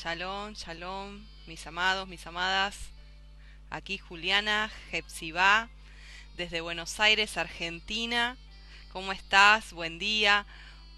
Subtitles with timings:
[0.00, 2.76] Shalom, shalom, mis amados, mis amadas.
[3.68, 5.68] Aquí Juliana Jepsibá,
[6.36, 8.36] desde Buenos Aires, Argentina.
[8.92, 9.72] ¿Cómo estás?
[9.72, 10.46] Buen día.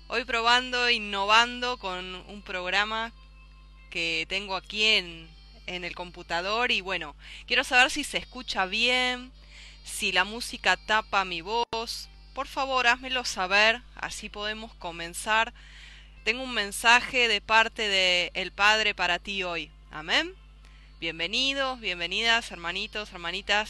[0.09, 3.11] Hoy probando, innovando con un programa
[3.89, 5.31] que tengo aquí en,
[5.67, 9.33] en el computador y bueno, quiero saber si se escucha bien,
[9.83, 12.11] si la música tapa mi voz.
[12.35, 15.55] Por favor, házmelo saber, así podemos comenzar
[16.31, 19.69] tengo un mensaje de parte de el Padre para ti hoy.
[19.91, 20.33] Amén.
[21.01, 23.69] Bienvenidos, bienvenidas, hermanitos, hermanitas.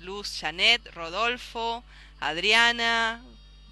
[0.00, 1.84] Luz, Janet, Rodolfo,
[2.20, 3.22] Adriana,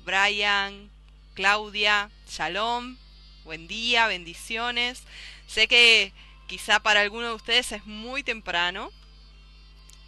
[0.04, 0.90] Brian,
[1.32, 2.98] Claudia, Shalom.
[3.45, 5.02] Buen día, bendiciones.
[5.46, 6.12] Sé que
[6.46, 8.90] quizá para algunos de ustedes es muy temprano.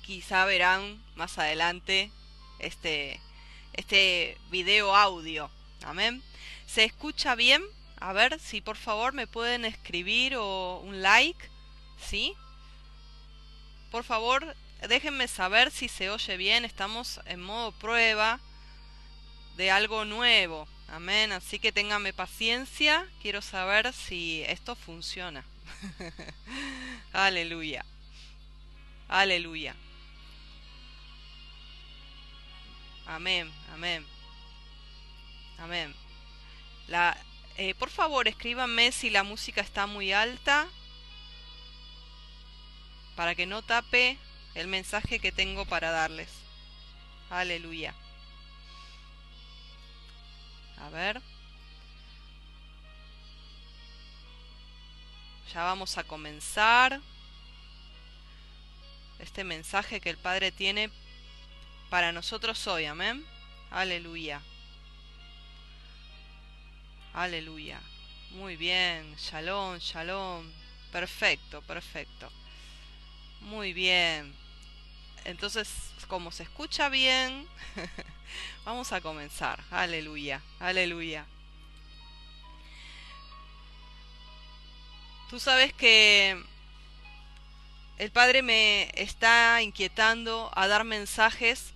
[0.02, 2.10] Quizá verán más adelante
[2.58, 3.18] este,
[3.72, 5.50] este video audio.
[5.82, 6.22] Amén.
[6.76, 7.64] ¿Se escucha bien?
[8.00, 11.48] A ver si por favor me pueden escribir o un like,
[11.98, 12.34] ¿sí?
[13.90, 14.54] Por favor,
[14.86, 16.66] déjenme saber si se oye bien.
[16.66, 18.40] Estamos en modo prueba
[19.56, 20.68] de algo nuevo.
[20.88, 21.32] Amén.
[21.32, 23.08] Así que ténganme paciencia.
[23.22, 25.46] Quiero saber si esto funciona.
[27.14, 27.86] Aleluya.
[29.08, 29.74] Aleluya.
[33.06, 33.50] Amén.
[33.72, 34.04] Amén.
[35.56, 36.05] Amén.
[36.88, 37.16] La,
[37.56, 40.68] eh, por favor, escríbanme si la música está muy alta
[43.16, 44.18] para que no tape
[44.54, 46.28] el mensaje que tengo para darles.
[47.30, 47.94] Aleluya.
[50.78, 51.20] A ver.
[55.52, 57.00] Ya vamos a comenzar
[59.18, 60.90] este mensaje que el Padre tiene
[61.88, 62.84] para nosotros hoy.
[62.84, 63.24] Amén.
[63.70, 64.42] Aleluya.
[67.16, 67.80] Aleluya.
[68.32, 69.16] Muy bien.
[69.16, 70.52] Shalom, shalom.
[70.92, 72.30] Perfecto, perfecto.
[73.40, 74.34] Muy bien.
[75.24, 75.66] Entonces,
[76.08, 77.48] como se escucha bien,
[78.66, 79.64] vamos a comenzar.
[79.70, 81.24] Aleluya, aleluya.
[85.30, 86.38] Tú sabes que
[87.96, 91.72] el Padre me está inquietando a dar mensajes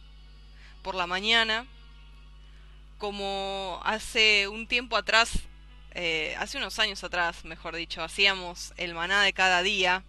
[0.83, 1.67] por la mañana
[3.01, 5.31] como hace un tiempo atrás,
[5.95, 10.05] eh, hace unos años atrás, mejor dicho, hacíamos el maná de cada día.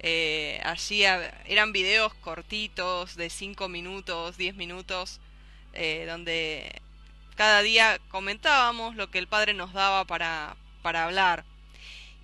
[0.00, 5.20] Eh, allí eran videos cortitos de 5 minutos, 10 minutos,
[5.74, 6.80] eh, donde
[7.36, 11.44] cada día comentábamos lo que el Padre nos daba para, para hablar.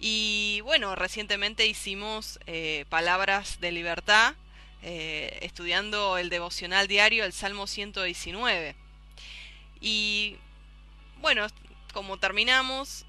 [0.00, 2.38] Y bueno, recientemente hicimos
[2.88, 4.34] Palabras de Libertad,
[4.82, 8.86] estudiando el devocional diario, el Salmo 119.
[9.81, 10.37] Y
[11.20, 11.47] bueno,
[11.92, 13.04] como terminamos,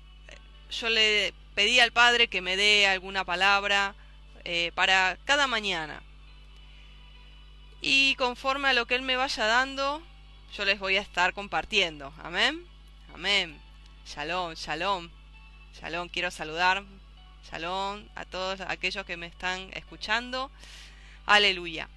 [0.72, 3.96] yo le pedí al Padre que me dé alguna palabra
[4.44, 6.02] eh, para cada mañana.
[7.82, 10.02] Y conforme a lo que Él me vaya dando,
[10.56, 12.14] yo les voy a estar compartiendo.
[12.24, 12.66] Amén.
[13.14, 13.60] Amén.
[14.06, 15.10] Shalom, shalom.
[15.80, 16.84] Shalom, quiero saludar.
[17.50, 20.52] Shalom a todos aquellos que me están escuchando.
[21.26, 21.90] Aleluya.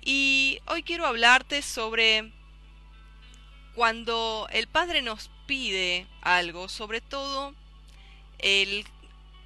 [0.00, 2.32] Y hoy quiero hablarte sobre
[3.78, 7.54] cuando el Padre nos pide algo, sobre todo
[8.40, 8.84] el,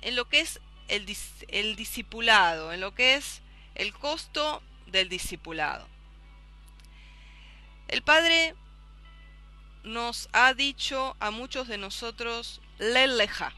[0.00, 1.14] en lo que es el,
[1.48, 3.42] el discipulado, en lo que es
[3.74, 5.86] el costo del discipulado.
[7.88, 8.54] El Padre
[9.82, 13.52] nos ha dicho a muchos de nosotros, leleja.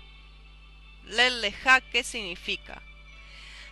[1.04, 2.82] Leleja, ¿qué significa?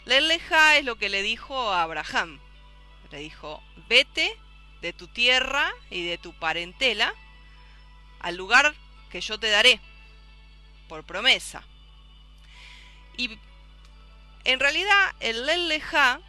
[0.04, 2.38] Leleja es lo que le dijo a Abraham.
[3.10, 4.38] Le dijo, vete
[4.82, 7.14] de tu tierra y de tu parentela
[8.20, 8.74] al lugar
[9.10, 9.80] que yo te daré
[10.88, 11.62] por promesa.
[13.16, 13.38] Y
[14.44, 16.20] en realidad el leleja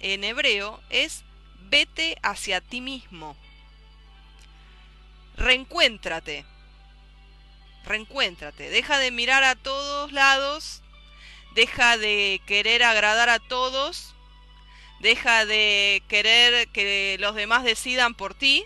[0.00, 1.24] en hebreo es
[1.68, 3.36] vete hacia ti mismo.
[5.36, 6.46] Reencuéntrate.
[7.84, 8.70] Reencuéntrate.
[8.70, 10.82] Deja de mirar a todos lados.
[11.54, 14.14] Deja de querer agradar a todos
[15.00, 18.64] deja de querer que los demás decidan por ti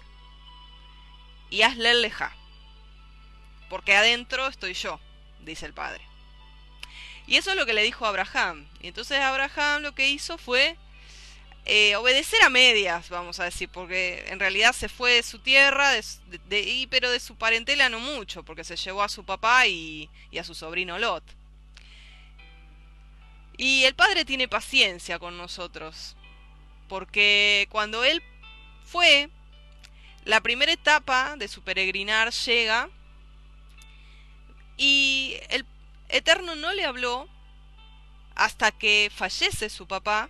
[1.50, 2.34] y hazle leja.
[3.68, 5.00] Porque adentro estoy yo,
[5.40, 6.02] dice el padre.
[7.26, 8.66] Y eso es lo que le dijo Abraham.
[8.80, 10.76] Y entonces Abraham lo que hizo fue
[11.64, 15.92] eh, obedecer a medias, vamos a decir, porque en realidad se fue de su tierra,
[15.92, 20.38] de, pero de su parentela no mucho, porque se llevó a su papá y, y
[20.38, 21.22] a su sobrino Lot.
[23.56, 26.16] Y el Padre tiene paciencia con nosotros
[26.88, 28.22] porque cuando él
[28.84, 29.28] fue,
[30.24, 32.88] la primera etapa de su peregrinar llega
[34.76, 35.36] y
[36.08, 37.28] Eterno no le habló
[38.34, 40.28] hasta que fallece su papá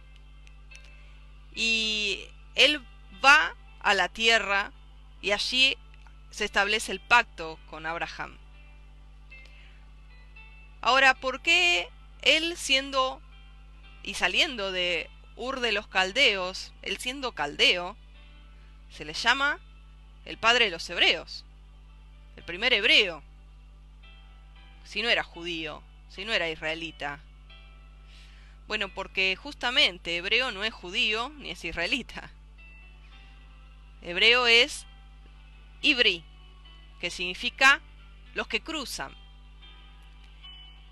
[1.54, 2.24] y
[2.54, 2.84] él
[3.24, 4.72] va a la tierra
[5.20, 5.76] y allí
[6.30, 8.38] se establece el pacto con Abraham.
[10.80, 11.88] Ahora, ¿por qué
[12.22, 13.20] él siendo
[14.02, 17.96] y saliendo de Ur de los Caldeos, él siendo caldeo,
[18.90, 19.58] se le llama
[20.24, 21.44] el padre de los hebreos,
[22.36, 23.22] el primer hebreo,
[24.84, 27.20] si no era judío, si no era israelita.
[28.66, 32.30] Bueno, porque justamente hebreo no es judío ni es israelita.
[34.02, 34.86] Hebreo es
[35.80, 36.24] ibri,
[37.00, 37.80] que significa
[38.34, 39.14] los que cruzan.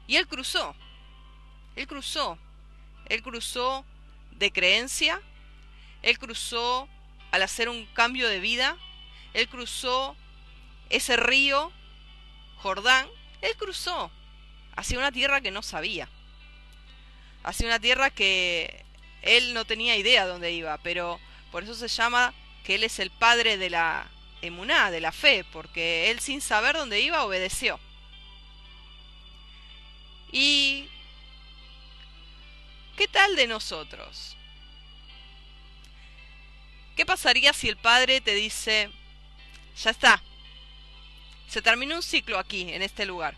[0.06, 0.74] Y él cruzó,
[1.76, 2.38] él cruzó,
[3.06, 3.84] él cruzó
[4.40, 5.20] de creencia,
[6.02, 6.88] él cruzó
[7.30, 8.76] al hacer un cambio de vida,
[9.34, 10.16] él cruzó
[10.88, 11.70] ese río,
[12.56, 13.06] Jordán,
[13.42, 14.10] él cruzó
[14.74, 16.08] hacia una tierra que no sabía,
[17.44, 18.84] hacia una tierra que
[19.22, 21.20] él no tenía idea dónde iba, pero
[21.52, 22.32] por eso se llama
[22.64, 24.10] que él es el padre de la
[24.40, 27.78] emuná, de la fe, porque él sin saber dónde iba obedeció.
[30.32, 30.88] ¿Y
[33.00, 34.36] qué tal de nosotros?
[36.94, 38.90] ¿Qué pasaría si el padre te dice,
[39.82, 40.22] ya está,
[41.48, 43.34] se terminó un ciclo aquí, en este lugar.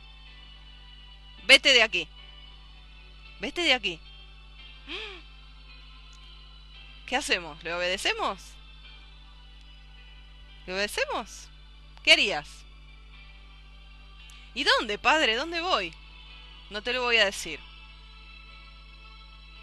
[1.44, 2.08] Vete de aquí.
[3.38, 4.00] Vete de aquí.
[7.06, 7.62] ¿Qué hacemos?
[7.62, 8.40] ¿Le obedecemos?
[10.66, 11.46] ¿Le obedecemos?
[12.02, 12.48] ¿Qué harías?
[14.54, 15.36] ¿Y dónde, padre?
[15.36, 15.94] ¿Dónde voy?
[16.70, 17.60] No te lo voy a decir.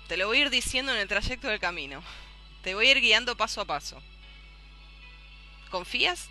[0.09, 2.01] Te lo voy a ir diciendo en el trayecto del camino.
[2.63, 4.01] Te voy a ir guiando paso a paso.
[5.69, 6.29] ¿Confías?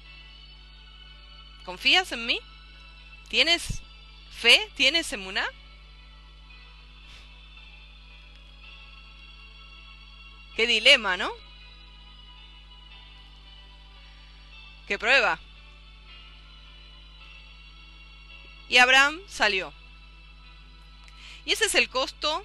[1.65, 2.41] ¿Confías en mí?
[3.29, 3.81] ¿Tienes
[4.33, 4.69] fe?
[4.75, 5.47] ¿Tienes emuná?
[10.57, 11.31] Qué dilema, ¿no?
[14.89, 15.39] Qué prueba.
[18.69, 19.73] Y Abraham salió.
[21.45, 22.45] Y ese es el costo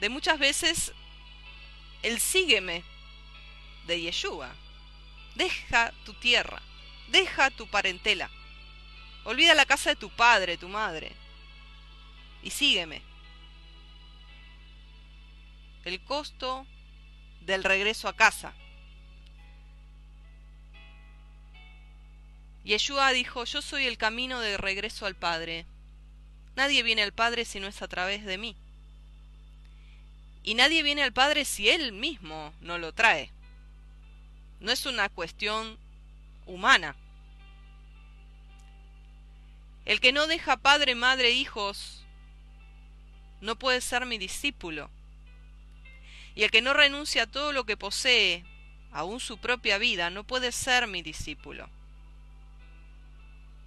[0.00, 0.92] de muchas veces
[2.02, 2.84] el sígueme
[3.86, 4.54] de Yeshua.
[5.34, 6.62] Deja tu tierra,
[7.08, 8.30] deja tu parentela,
[9.24, 11.12] olvida la casa de tu padre, tu madre,
[12.42, 13.02] y sígueme.
[15.84, 16.66] El costo
[17.40, 18.54] del regreso a casa.
[22.64, 25.66] Yeshua dijo, yo soy el camino de regreso al Padre.
[26.56, 28.56] Nadie viene al Padre si no es a través de mí.
[30.44, 33.30] Y nadie viene al Padre si Él mismo no lo trae.
[34.60, 35.78] No es una cuestión
[36.46, 36.94] humana.
[39.86, 42.04] El que no deja padre, madre, hijos,
[43.40, 44.90] no puede ser mi discípulo.
[46.34, 48.44] Y el que no renuncia a todo lo que posee,
[48.92, 51.68] aun su propia vida, no puede ser mi discípulo.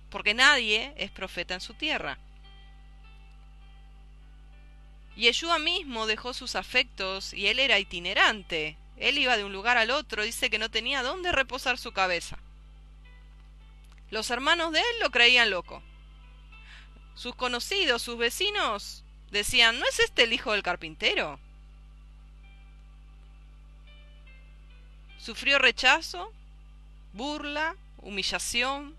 [0.09, 2.17] Porque nadie es profeta en su tierra.
[5.17, 8.77] Yeshua mismo dejó sus afectos y él era itinerante.
[8.97, 12.37] Él iba de un lugar al otro, dice que no tenía dónde reposar su cabeza.
[14.11, 15.81] Los hermanos de él lo creían loco.
[17.15, 21.39] Sus conocidos, sus vecinos, decían, ¿no es este el hijo del carpintero?
[25.17, 26.31] Sufrió rechazo,
[27.13, 28.95] burla, humillación,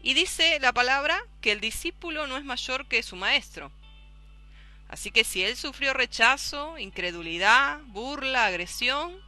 [0.00, 3.72] y dice la palabra que el discípulo no es mayor que su maestro.
[4.88, 9.20] Así que si él sufrió rechazo, incredulidad, burla, agresión,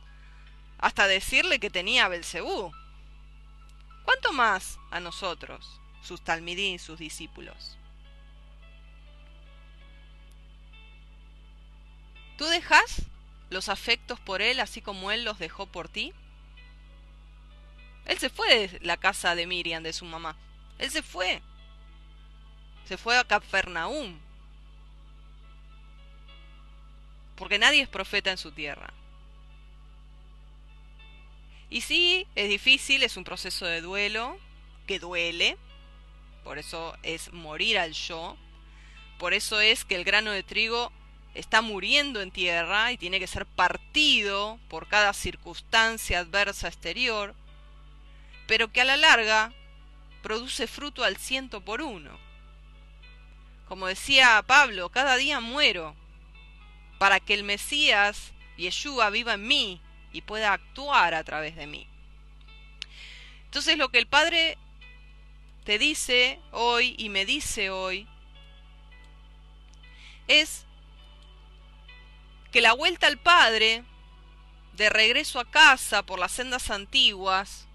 [0.79, 2.73] hasta decirle que tenía Belcebú,
[4.05, 7.77] ¿cuánto más a nosotros, sus talmidín, sus discípulos?
[12.39, 13.03] ¿Tú dejas
[13.51, 16.15] los afectos por él así como él los dejó por ti?
[18.07, 20.37] Él se fue de la casa de Miriam, de su mamá.
[20.81, 21.43] Él se fue.
[22.89, 24.19] Se fue a Capernaum.
[27.37, 28.93] Porque nadie es profeta en su tierra.
[31.69, 34.39] Y sí, es difícil, es un proceso de duelo,
[34.87, 35.59] que duele.
[36.45, 38.37] Por eso es morir al yo.
[39.19, 40.91] Por eso es que el grano de trigo
[41.35, 47.35] está muriendo en tierra y tiene que ser partido por cada circunstancia adversa exterior,
[48.47, 49.53] pero que a la larga
[50.23, 52.19] produce fruto al ciento por uno.
[53.69, 55.95] Como decía Pablo, cada día muero
[56.99, 59.81] para que el Mesías, Yeshua, viva en mí
[60.13, 61.87] y pueda actuar a través de mí.
[63.45, 64.59] Entonces lo que el Padre
[65.65, 68.07] te dice hoy y me dice hoy
[70.29, 70.65] es
[72.53, 73.85] que la vuelta al Padre,
[74.75, 77.67] de regreso a casa por las sendas antiguas,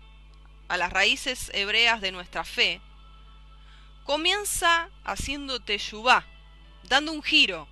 [0.67, 2.81] a las raíces hebreas de nuestra fe,
[4.03, 6.25] comienza haciendo teshuvá,
[6.83, 7.67] dando un giro,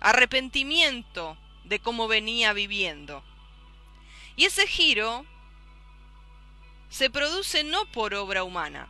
[0.00, 3.24] arrepentimiento de cómo venía viviendo.
[4.36, 5.24] Y ese giro
[6.88, 8.88] se produce no por obra humana.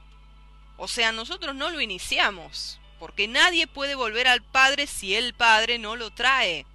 [0.76, 5.78] O sea, nosotros no lo iniciamos, porque nadie puede volver al Padre si el Padre
[5.78, 6.66] no lo trae.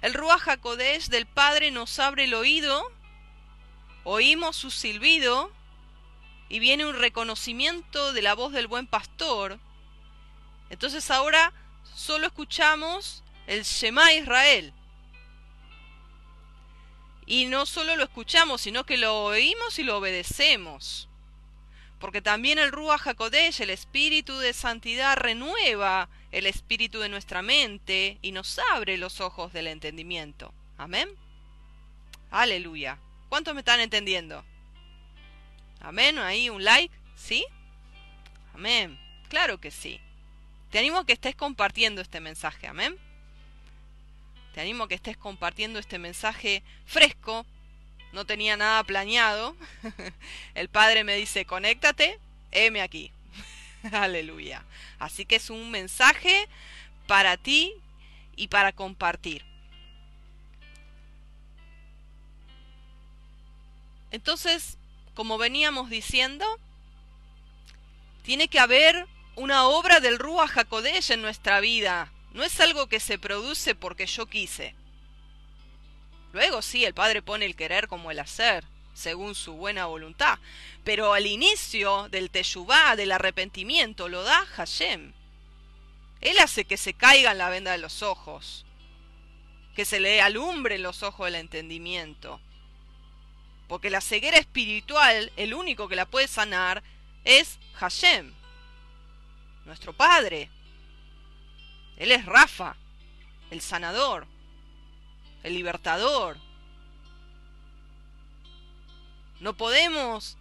[0.00, 2.90] El Ruach HaKodesh del Padre nos abre el oído,
[4.04, 5.50] oímos su silbido
[6.48, 9.58] y viene un reconocimiento de la voz del buen pastor.
[10.70, 11.52] Entonces ahora
[11.94, 14.72] solo escuchamos el Shema Israel.
[17.24, 21.08] Y no solo lo escuchamos, sino que lo oímos y lo obedecemos.
[22.00, 28.18] Porque también el Ruach HaKodesh, el espíritu de santidad, renueva el espíritu de nuestra mente
[28.22, 30.52] y nos abre los ojos del entendimiento.
[30.76, 31.08] Amén.
[32.30, 32.98] Aleluya.
[33.32, 34.44] ¿Cuántos me están entendiendo?
[35.80, 36.18] Amén.
[36.18, 36.94] Ahí un like.
[37.16, 37.46] ¿Sí?
[38.52, 39.00] Amén.
[39.30, 40.02] Claro que sí.
[40.70, 42.66] Te animo a que estés compartiendo este mensaje.
[42.66, 42.98] Amén.
[44.52, 47.46] Te animo a que estés compartiendo este mensaje fresco.
[48.12, 49.56] No tenía nada planeado.
[50.54, 52.18] El Padre me dice, conéctate,
[52.50, 53.12] heme aquí.
[53.92, 54.62] Aleluya.
[54.98, 56.50] Así que es un mensaje
[57.06, 57.72] para ti
[58.36, 59.51] y para compartir.
[64.12, 64.76] Entonces,
[65.14, 66.46] como veníamos diciendo,
[68.22, 70.52] tiene que haber una obra del Ruach
[71.10, 72.12] en nuestra vida.
[72.32, 74.74] No es algo que se produce porque yo quise.
[76.32, 78.64] Luego sí, el Padre pone el querer como el hacer,
[78.94, 80.38] según su buena voluntad.
[80.84, 85.12] Pero al inicio del teshuvá, del arrepentimiento, lo da Hashem.
[86.20, 88.64] Él hace que se caigan la venda de los ojos,
[89.74, 92.40] que se le alumbre los ojos del entendimiento.
[93.72, 96.82] Porque la ceguera espiritual, el único que la puede sanar,
[97.24, 98.30] es Hashem,
[99.64, 100.50] nuestro Padre.
[101.96, 102.76] Él es Rafa,
[103.50, 104.26] el sanador,
[105.42, 106.36] el libertador.
[109.40, 110.36] No podemos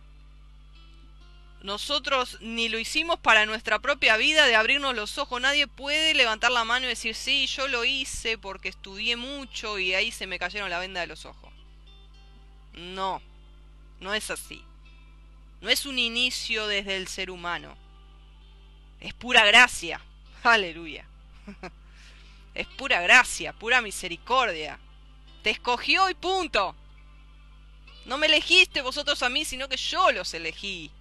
[1.62, 5.40] nosotros ni lo hicimos para nuestra propia vida de abrirnos los ojos.
[5.40, 9.94] Nadie puede levantar la mano y decir, sí, yo lo hice porque estudié mucho y
[9.94, 11.51] ahí se me cayeron la venda de los ojos.
[12.74, 13.22] No,
[14.00, 14.64] no es así.
[15.62, 17.78] No es un inicio desde el ser humano.
[19.00, 20.02] Es pura gracia.
[20.44, 21.06] Aleluya.
[22.54, 24.78] Es pura gracia, pura misericordia.
[25.42, 26.76] Te escogió y punto.
[28.06, 30.92] No me elegiste vosotros a mí, sino que yo los elegí.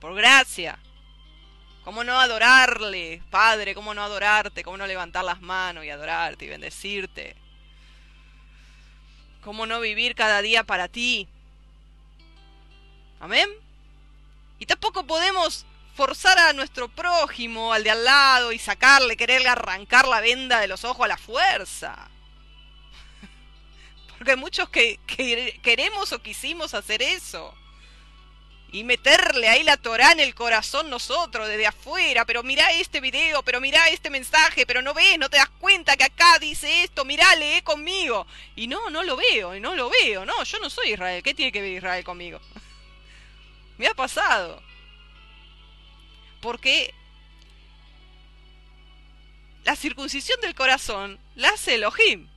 [0.00, 0.80] Por gracia.
[1.84, 3.74] ¿Cómo no adorarle, Padre?
[3.74, 4.64] ¿Cómo no adorarte?
[4.64, 7.36] ¿Cómo no levantar las manos y adorarte y bendecirte?
[9.42, 11.28] ¿Cómo no vivir cada día para ti?
[13.20, 13.48] Amén.
[14.58, 20.06] Y tampoco podemos forzar a nuestro prójimo, al de al lado, y sacarle, quererle arrancar
[20.06, 22.08] la venda de los ojos a la fuerza.
[24.18, 24.98] Porque muchos que,
[25.62, 27.54] queremos o quisimos hacer eso.
[28.72, 32.24] Y meterle ahí la Torah en el corazón nosotros, desde afuera.
[32.24, 35.96] Pero mira este video, pero mira este mensaje, pero no ves, no te das cuenta
[35.96, 38.26] que acá dice esto, mirá, lee conmigo.
[38.54, 40.24] Y no, no lo veo, y no lo veo.
[40.24, 41.22] No, yo no soy Israel.
[41.22, 42.40] ¿Qué tiene que ver Israel conmigo?
[43.78, 44.62] Me ha pasado.
[46.40, 46.94] Porque
[49.64, 52.29] la circuncisión del corazón la hace Elohim.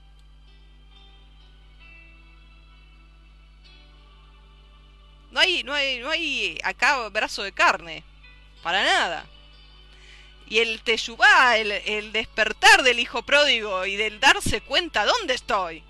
[5.33, 8.03] No hay, no hay, no hay acá brazo de carne.
[8.61, 9.25] Para nada.
[10.47, 15.83] Y el teshuvá, el, el despertar del hijo pródigo y del darse cuenta, ¿dónde estoy?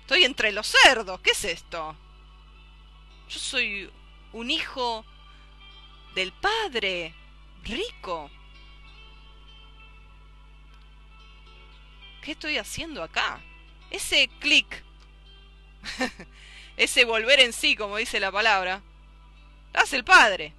[0.00, 1.20] Estoy entre los cerdos.
[1.20, 1.94] ¿Qué es esto?
[3.28, 3.90] Yo soy
[4.32, 5.04] un hijo
[6.14, 7.14] del Padre
[7.64, 8.30] rico.
[12.22, 13.38] ¿Qué estoy haciendo acá?
[13.90, 14.82] Ese clic,
[16.76, 18.82] ese volver en sí, como dice la palabra,
[19.72, 20.52] lo hace el padre.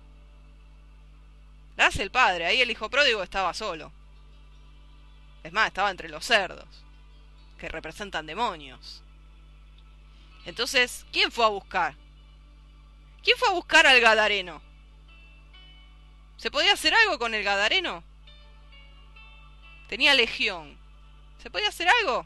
[1.77, 2.45] Lo hace el padre.
[2.45, 3.91] Ahí el hijo pródigo estaba solo.
[5.43, 6.67] Es más, estaba entre los cerdos,
[7.57, 9.03] que representan demonios.
[10.45, 11.95] Entonces, ¿quién fue a buscar?
[13.23, 14.61] ¿Quién fue a buscar al Gadareno?
[16.37, 18.03] ¿Se podía hacer algo con el Gadareno?
[19.87, 20.77] Tenía legión.
[21.41, 22.25] ¿Se podía hacer algo?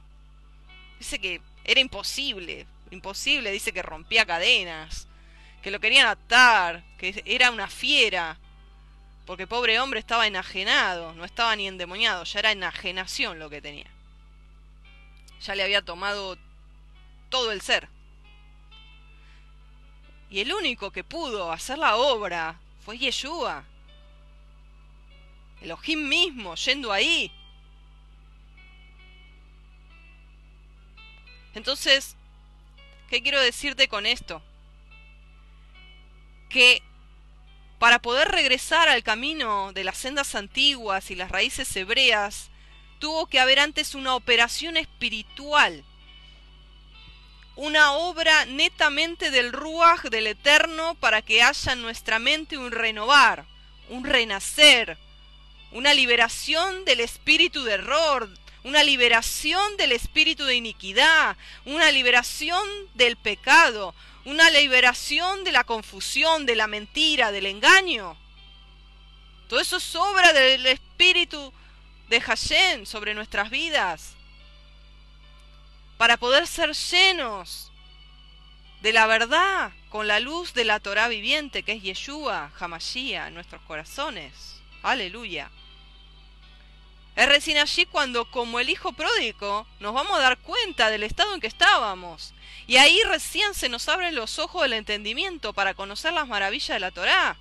[0.99, 2.65] Dice que era imposible.
[2.91, 5.07] Imposible, dice que rompía cadenas.
[5.61, 8.37] que lo querían atar, que era una fiera,
[9.25, 13.87] porque pobre hombre estaba enajenado, no estaba ni endemoniado, ya era enajenación lo que tenía.
[15.41, 16.37] Ya le había tomado
[17.29, 17.89] todo el ser.
[20.29, 23.63] Y el único que pudo hacer la obra fue Yeshua.
[25.61, 27.31] Elohim mismo, yendo ahí.
[31.55, 32.16] Entonces,
[33.09, 34.41] ¿qué quiero decirte con esto?
[36.49, 36.81] Que
[37.79, 42.49] para poder regresar al camino de las sendas antiguas y las raíces hebreas,
[42.99, 45.83] tuvo que haber antes una operación espiritual
[47.57, 53.45] una obra netamente del Ruach del Eterno para que haya en nuestra mente un renovar,
[53.89, 54.97] un renacer,
[55.71, 58.29] una liberación del espíritu de error,
[58.67, 63.95] una liberación del espíritu de iniquidad, una liberación del pecado,
[64.25, 68.17] una liberación de la confusión, de la mentira, del engaño.
[69.47, 71.53] Todo eso es obra del espíritu
[72.09, 74.15] de Hashem sobre nuestras vidas
[75.97, 77.71] para poder ser llenos
[78.81, 83.33] de la verdad con la luz de la Torah viviente que es Yeshua, Hamashia, en
[83.33, 84.61] nuestros corazones.
[84.83, 85.49] Aleluya.
[87.17, 91.33] Es recién allí cuando, como el hijo pródigo, nos vamos a dar cuenta del estado
[91.33, 92.35] en que estábamos.
[92.67, 96.79] Y ahí recién se nos abren los ojos del entendimiento para conocer las maravillas de
[96.79, 97.35] la Torah.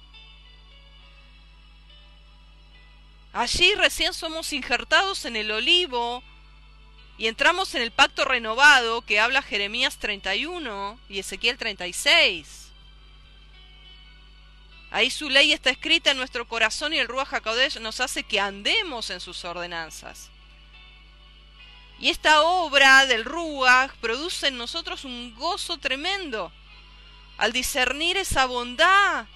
[3.35, 6.23] Allí recién somos injertados en el olivo
[7.18, 12.65] y entramos en el pacto renovado que habla Jeremías 31 y Ezequiel 36.
[14.90, 18.40] Ahí su ley está escrita en nuestro corazón y el Ruach HaKodesh nos hace que
[18.40, 20.30] andemos en sus ordenanzas.
[21.99, 26.52] Y esta obra del Ruach produce en nosotros un gozo tremendo
[27.38, 29.26] al discernir esa bondad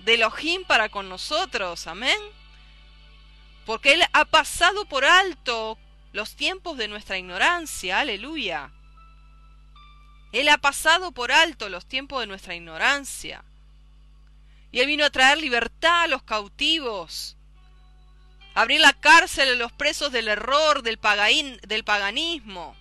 [0.00, 1.86] de Elohim para con nosotros.
[1.86, 2.18] Amén.
[3.64, 5.78] Porque Él ha pasado por alto
[6.12, 8.70] los tiempos de nuestra ignorancia, aleluya.
[10.32, 13.44] Él ha pasado por alto los tiempos de nuestra ignorancia.
[14.70, 17.36] Y Él vino a traer libertad a los cautivos,
[18.54, 20.98] abrir la cárcel a los presos del error, del,
[21.66, 22.76] del paganismo,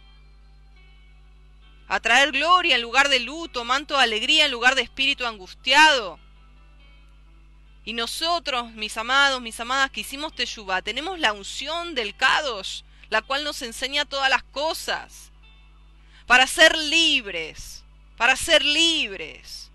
[1.87, 6.19] a traer gloria en lugar de luto, manto de alegría en lugar de espíritu angustiado.
[7.85, 13.21] Y nosotros, mis amados, mis amadas, que hicimos Teshuvah, tenemos la unción del Kadosh, la
[13.21, 15.31] cual nos enseña todas las cosas,
[16.25, 17.85] para ser libres,
[18.17, 19.66] para ser libres.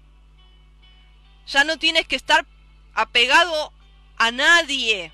[1.46, 2.46] Ya no tienes que estar
[2.94, 3.72] apegado
[4.16, 5.12] a nadie,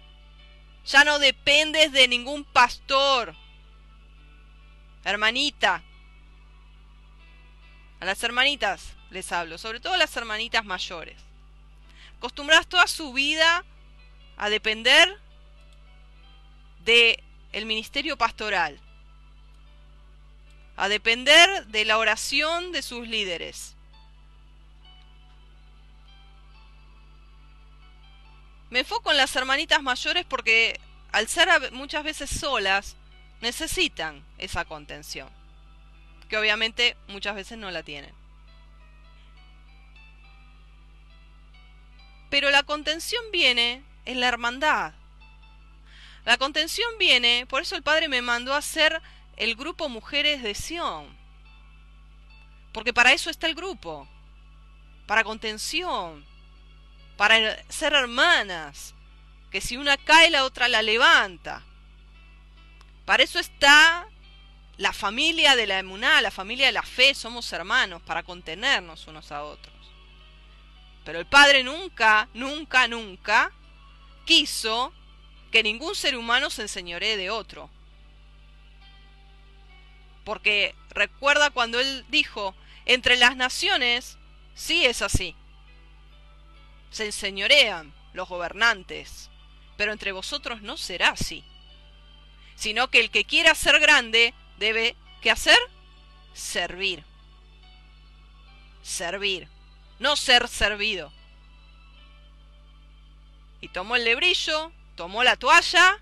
[0.85, 3.35] ya no dependes de ningún pastor.
[5.05, 5.83] Hermanita,
[8.01, 11.17] a las hermanitas les hablo, sobre todo a las hermanitas mayores.
[12.19, 13.65] Acostumbradas toda su vida
[14.37, 15.19] a depender
[16.85, 18.79] de el ministerio pastoral,
[20.77, 23.75] a depender de la oración de sus líderes.
[28.71, 30.81] Me enfoco en las hermanitas mayores porque
[31.13, 32.97] al ser muchas veces solas,
[33.41, 35.29] necesitan esa contención,
[36.29, 38.13] que obviamente muchas veces no la tienen.
[42.31, 44.93] Pero la contención viene en la hermandad,
[46.29, 49.01] la contención viene, por eso el Padre me mandó a hacer
[49.37, 51.17] el grupo Mujeres de Sión.
[52.73, 54.07] Porque para eso está el grupo.
[55.07, 56.28] Para contención.
[57.19, 58.95] Para ser hermanas.
[59.51, 61.63] Que si una cae, la otra la levanta.
[63.05, 64.07] Para eso está
[64.77, 67.15] la familia de la emuná, la familia de la fe.
[67.15, 69.75] Somos hermanos para contenernos unos a otros.
[71.05, 73.51] Pero el Padre nunca, nunca, nunca
[74.25, 74.93] quiso
[75.51, 77.69] que ningún ser humano se enseñoree de otro.
[80.25, 82.55] Porque recuerda cuando él dijo,
[82.85, 84.19] entre las naciones,
[84.55, 85.35] sí es así.
[86.91, 89.31] Se enseñorean los gobernantes,
[89.77, 91.45] pero entre vosotros no será así.
[92.57, 95.59] Sino que el que quiera ser grande debe, ¿qué hacer?
[96.35, 97.05] Servir.
[98.83, 99.49] Servir,
[99.99, 101.13] no ser servido.
[103.61, 105.99] Y tomó el lebrillo, tomó la toalla,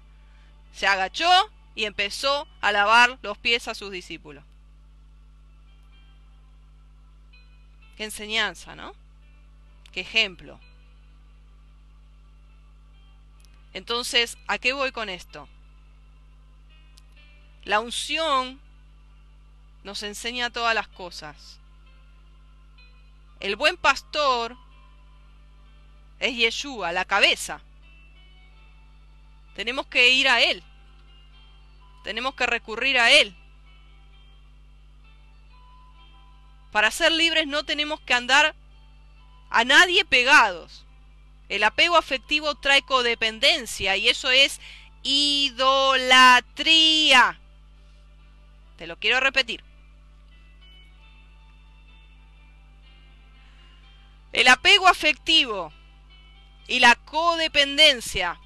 [0.72, 4.44] se agachó y empezó a lavar los pies a sus discípulos.
[7.96, 8.94] Qué enseñanza, ¿no?
[9.92, 10.60] Qué ejemplo.
[13.76, 15.46] Entonces, ¿a qué voy con esto?
[17.64, 18.58] La unción
[19.84, 21.58] nos enseña todas las cosas.
[23.38, 24.56] El buen pastor
[26.20, 27.60] es Yeshua, la cabeza.
[29.54, 30.62] Tenemos que ir a Él.
[32.02, 33.36] Tenemos que recurrir a Él.
[36.72, 38.54] Para ser libres no tenemos que andar
[39.50, 40.85] a nadie pegados.
[41.48, 44.60] El apego afectivo trae codependencia y eso es
[45.02, 46.50] idolatría.
[48.76, 49.62] Te lo quiero repetir.
[54.32, 55.72] El apego afectivo
[56.66, 58.38] y la codependencia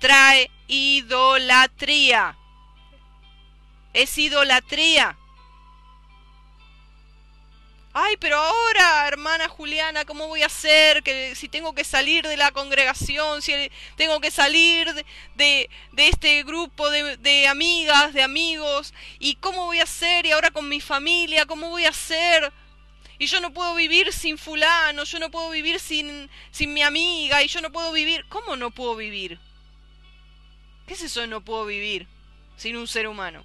[0.00, 2.36] trae idolatría.
[3.92, 5.16] Es idolatría.
[7.94, 11.02] Ay, pero ahora, hermana Juliana, ¿cómo voy a hacer?
[11.02, 14.90] Que si tengo que salir de la congregación, si tengo que salir
[15.34, 20.24] de, de, este grupo de, de, amigas, de amigos, ¿y cómo voy a hacer?
[20.24, 22.50] Y ahora con mi familia, ¿cómo voy a hacer?
[23.18, 27.42] Y yo no puedo vivir sin fulano, yo no puedo vivir sin, sin mi amiga,
[27.42, 28.24] y yo no puedo vivir.
[28.30, 29.38] ¿Cómo no puedo vivir?
[30.86, 32.08] ¿Qué es eso de no puedo vivir
[32.56, 33.44] sin un ser humano?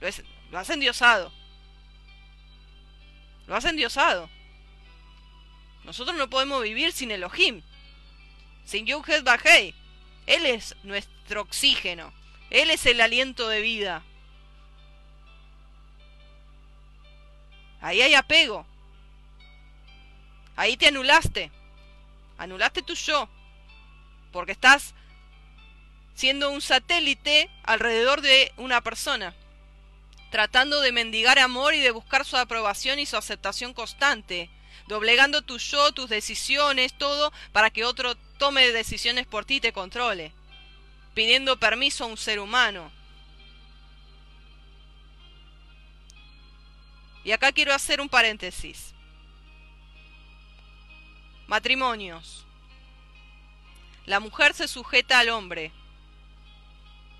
[0.00, 1.32] Lo, es, lo has endiosado.
[3.46, 4.28] Lo has endiosado.
[5.84, 7.62] Nosotros no podemos vivir sin Elohim.
[8.64, 9.74] Sin Yuhet Bajei.
[10.26, 12.12] Él es nuestro oxígeno.
[12.50, 14.02] Él es el aliento de vida.
[17.80, 18.64] Ahí hay apego.
[20.54, 21.50] Ahí te anulaste.
[22.38, 23.28] Anulaste tu yo.
[24.30, 24.94] Porque estás
[26.14, 29.34] siendo un satélite alrededor de una persona
[30.32, 34.48] tratando de mendigar amor y de buscar su aprobación y su aceptación constante,
[34.86, 39.74] doblegando tu yo, tus decisiones, todo, para que otro tome decisiones por ti y te
[39.74, 40.32] controle,
[41.12, 42.90] pidiendo permiso a un ser humano.
[47.24, 48.94] Y acá quiero hacer un paréntesis.
[51.46, 52.46] Matrimonios.
[54.06, 55.72] La mujer se sujeta al hombre.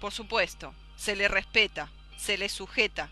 [0.01, 1.91] Por supuesto, se le respeta
[2.23, 3.11] se le sujeta.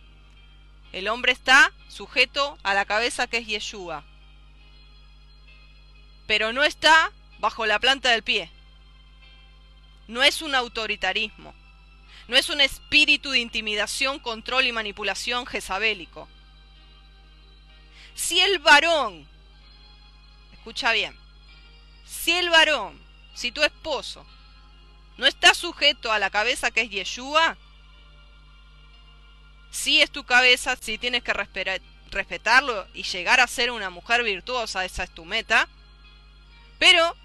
[0.93, 4.05] El hombre está sujeto a la cabeza que es Yeshua.
[6.27, 8.51] Pero no está bajo la planta del pie.
[10.07, 11.55] No es un autoritarismo.
[12.29, 16.29] No es un espíritu de intimidación, control y manipulación jezabélico.
[18.15, 19.27] Si el varón,
[20.53, 21.17] escucha bien,
[22.07, 23.01] si el varón,
[23.35, 24.25] si tu esposo,
[25.17, 27.57] no está sujeto a la cabeza que es Yeshua,
[29.71, 34.85] si es tu cabeza, si tienes que respetarlo y llegar a ser una mujer virtuosa,
[34.85, 35.69] esa es tu meta.
[36.79, 37.17] Pero,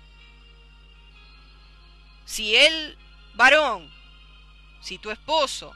[2.26, 2.98] si el
[3.34, 3.92] varón,
[4.82, 5.76] si tu esposo,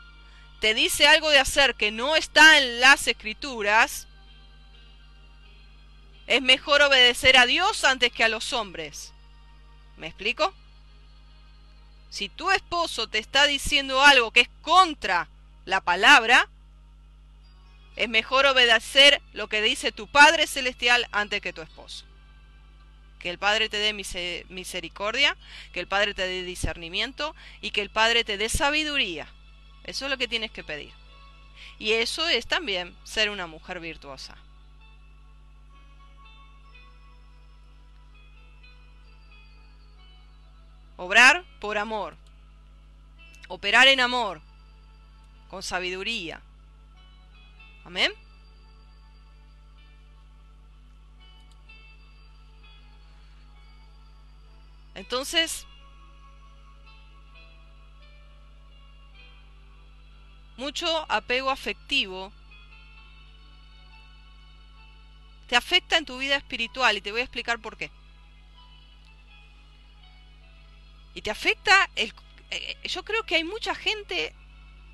[0.60, 4.08] te dice algo de hacer que no está en las escrituras,
[6.28, 9.14] es mejor obedecer a Dios antes que a los hombres.
[9.98, 10.54] ¿Me explico?
[12.12, 15.28] Si tu esposo te está diciendo algo que es contra
[15.66, 16.50] la palabra,
[17.96, 22.06] es mejor obedecer lo que dice tu Padre Celestial antes que tu esposo.
[23.20, 25.36] Que el Padre te dé misericordia,
[25.74, 29.28] que el Padre te dé discernimiento y que el Padre te dé sabiduría.
[29.84, 30.94] Eso es lo que tienes que pedir.
[31.78, 34.38] Y eso es también ser una mujer virtuosa.
[40.96, 42.16] Obrar por amor.
[43.50, 44.42] Operar en amor.
[45.50, 46.42] Con sabiduría
[47.90, 48.14] Amén.
[54.94, 55.66] Entonces,
[60.56, 62.32] mucho apego afectivo
[65.48, 67.90] te afecta en tu vida espiritual y te voy a explicar por qué.
[71.16, 72.14] Y te afecta el...
[72.52, 74.36] Eh, yo creo que hay mucha gente,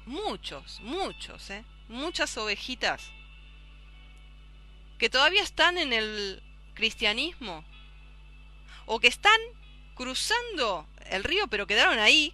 [0.06, 1.66] muchos, muchos, ¿eh?
[1.88, 3.12] Muchas ovejitas
[4.98, 6.42] que todavía están en el
[6.74, 7.64] cristianismo
[8.86, 9.40] o que están
[9.96, 12.34] cruzando el río pero quedaron ahí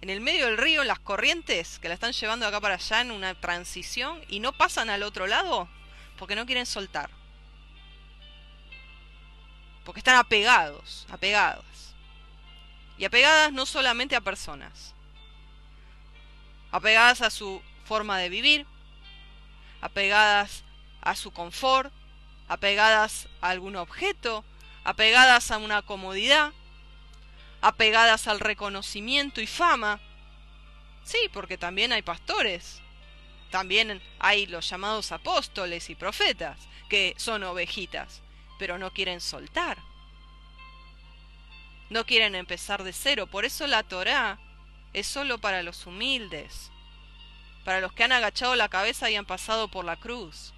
[0.00, 3.10] en el medio del río las corrientes que la están llevando acá para allá en
[3.10, 5.68] una transición y no pasan al otro lado
[6.18, 7.10] porque no quieren soltar.
[9.84, 11.64] Porque están apegados apegadas.
[12.96, 14.94] Y apegadas no solamente a personas
[16.70, 18.66] apegadas a su forma de vivir,
[19.80, 20.62] apegadas
[21.00, 21.90] a su confort,
[22.46, 24.44] apegadas a algún objeto,
[24.84, 26.52] apegadas a una comodidad,
[27.62, 30.00] apegadas al reconocimiento y fama.
[31.02, 32.82] Sí, porque también hay pastores,
[33.50, 36.58] también hay los llamados apóstoles y profetas,
[36.90, 38.22] que son ovejitas.
[38.58, 39.78] pero no quieren soltar.
[41.90, 43.28] No quieren empezar de cero.
[43.28, 44.36] Por eso la Torá
[44.92, 46.72] es solo para los humildes,
[47.68, 50.54] para los que han agachado la cabeza y han pasado por la cruz.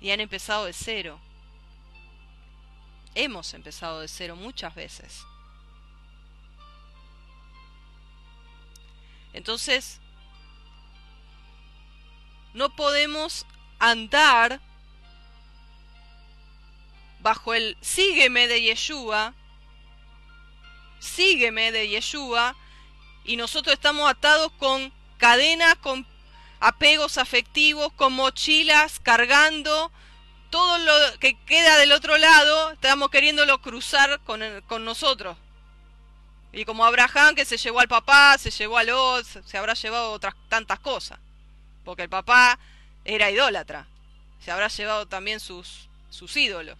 [0.00, 1.20] Y han empezado de cero.
[3.14, 5.24] Hemos empezado de cero muchas veces.
[9.32, 10.00] Entonces,
[12.54, 13.46] no podemos
[13.78, 14.60] andar
[17.20, 19.32] bajo el sígueme de Yeshua,
[20.98, 22.56] sígueme de Yeshua,
[23.24, 26.06] y nosotros estamos atados con cadenas, con
[26.60, 29.90] apegos afectivos, con mochilas, cargando
[30.50, 35.36] todo lo que queda del otro lado, estamos queriéndolo cruzar con, con nosotros.
[36.52, 40.12] Y como Abraham que se llevó al papá, se llevó a los, se habrá llevado
[40.12, 41.18] otras tantas cosas.
[41.84, 42.58] Porque el papá
[43.04, 43.86] era idólatra.
[44.44, 46.76] Se habrá llevado también sus, sus ídolos.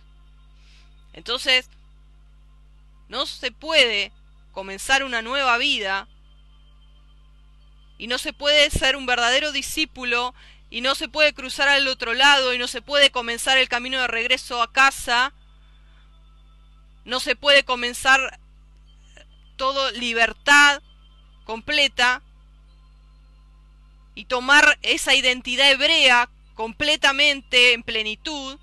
[1.14, 1.70] Entonces,
[3.08, 4.12] no se puede
[4.52, 6.08] comenzar una nueva vida
[8.02, 10.34] y no se puede ser un verdadero discípulo
[10.70, 14.00] y no se puede cruzar al otro lado y no se puede comenzar el camino
[14.00, 15.32] de regreso a casa.
[17.04, 18.40] No se puede comenzar
[19.54, 20.82] todo libertad
[21.44, 22.22] completa
[24.16, 28.58] y tomar esa identidad hebrea completamente en plenitud,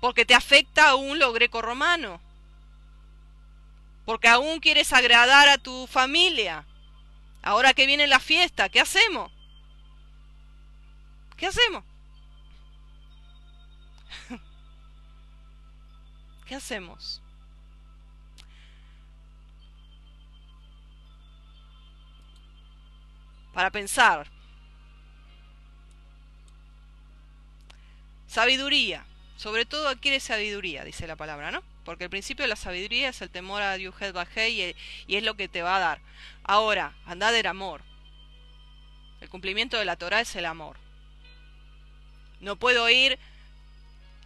[0.00, 2.22] porque te afecta aún lo greco-romano,
[4.06, 6.64] porque aún quieres agradar a tu familia.
[7.42, 9.30] Ahora que viene la fiesta, ¿qué hacemos?
[11.36, 11.84] ¿Qué hacemos?
[16.46, 17.20] ¿Qué hacemos?
[23.52, 24.30] Para pensar,
[28.32, 29.04] Sabiduría.
[29.36, 31.62] Sobre todo adquiere sabiduría, dice la palabra, ¿no?
[31.84, 34.74] Porque el principio de la sabiduría es el temor a Dios y,
[35.06, 36.00] y es lo que te va a dar.
[36.44, 37.82] Ahora, andad el amor.
[39.20, 40.76] El cumplimiento de la Torah es el amor.
[42.40, 43.18] No puedo ir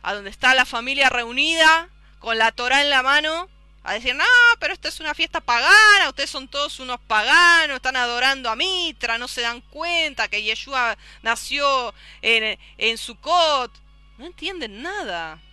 [0.03, 3.49] a donde está la familia reunida con la Torah en la mano
[3.87, 4.25] a decir, no,
[4.59, 9.17] pero esto es una fiesta pagana, ustedes son todos unos paganos, están adorando a Mitra,
[9.17, 13.73] no se dan cuenta que Yeshua nació en, en Sukkot.
[14.19, 15.41] No entienden nada.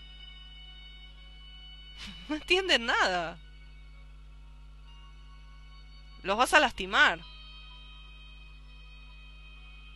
[2.27, 3.37] No entienden nada.
[6.23, 7.19] Los vas a lastimar.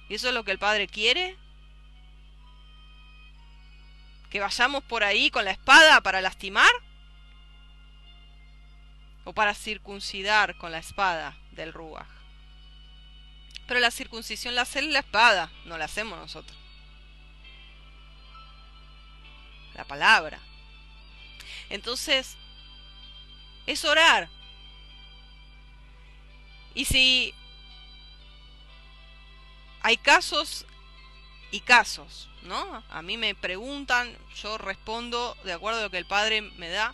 [0.10, 1.36] ¿Y eso es lo que el Padre quiere?
[4.30, 6.72] ¿Que vayamos por ahí con la espada para lastimar?
[9.24, 12.08] ¿O para circuncidar con la espada del Ruach?
[13.68, 16.58] Pero la circuncisión la hace la espada, no la hacemos nosotros.
[19.78, 20.40] la palabra.
[21.70, 22.36] Entonces,
[23.66, 24.28] es orar.
[26.78, 27.34] Y si
[29.82, 30.68] hay casos
[31.50, 32.84] y casos, ¿no?
[32.92, 36.94] A mí me preguntan, yo respondo de acuerdo a lo que el padre me da.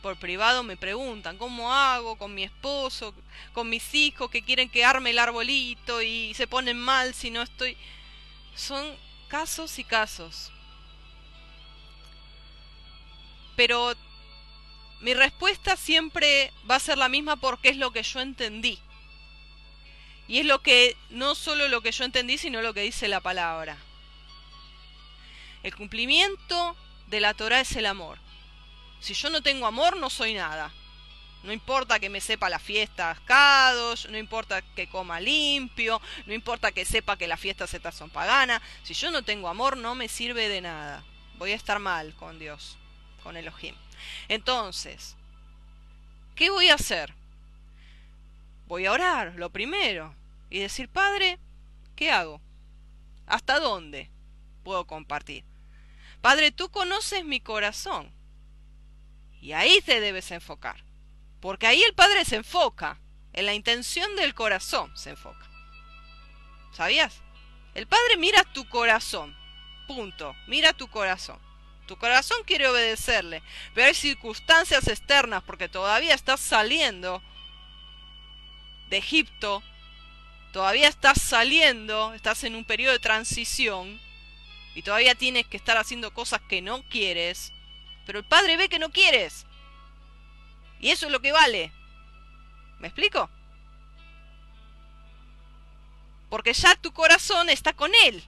[0.00, 3.12] Por privado me preguntan, ¿cómo hago con mi esposo,
[3.52, 7.42] con mis hijos que quieren que arme el arbolito y se ponen mal si no
[7.42, 7.76] estoy...
[8.54, 8.96] Son
[9.28, 10.50] casos y casos.
[13.58, 13.92] pero
[15.00, 18.78] mi respuesta siempre va a ser la misma porque es lo que yo entendí.
[20.26, 23.20] Y es lo que, no solo lo que yo entendí, sino lo que dice la
[23.20, 23.78] palabra.
[25.62, 28.18] El cumplimiento de la Torah es el amor.
[29.00, 30.72] Si yo no tengo amor, no soy nada.
[31.44, 36.72] No importa que me sepa la fiesta cascados, no importa que coma limpio, no importa
[36.72, 38.60] que sepa que las fiestas estas son paganas.
[38.82, 41.04] Si yo no tengo amor, no me sirve de nada.
[41.38, 42.76] Voy a estar mal con Dios
[43.22, 43.74] con Elohim.
[44.28, 45.16] Entonces,
[46.34, 47.14] ¿qué voy a hacer?
[48.66, 50.14] Voy a orar, lo primero,
[50.50, 51.38] y decir, Padre,
[51.96, 52.40] ¿qué hago?
[53.26, 54.10] ¿Hasta dónde
[54.62, 55.44] puedo compartir?
[56.20, 58.12] Padre, tú conoces mi corazón.
[59.40, 60.82] Y ahí te debes enfocar.
[61.40, 62.98] Porque ahí el Padre se enfoca.
[63.32, 65.48] En la intención del corazón se enfoca.
[66.72, 67.22] ¿Sabías?
[67.74, 69.36] El Padre mira tu corazón.
[69.86, 70.34] Punto.
[70.46, 71.38] Mira tu corazón.
[71.88, 73.42] Tu corazón quiere obedecerle,
[73.74, 77.22] pero hay circunstancias externas porque todavía estás saliendo
[78.90, 79.62] de Egipto,
[80.52, 83.98] todavía estás saliendo, estás en un periodo de transición
[84.74, 87.54] y todavía tienes que estar haciendo cosas que no quieres,
[88.04, 89.46] pero el Padre ve que no quieres.
[90.80, 91.72] Y eso es lo que vale.
[92.80, 93.30] ¿Me explico?
[96.28, 98.22] Porque ya tu corazón está con Él.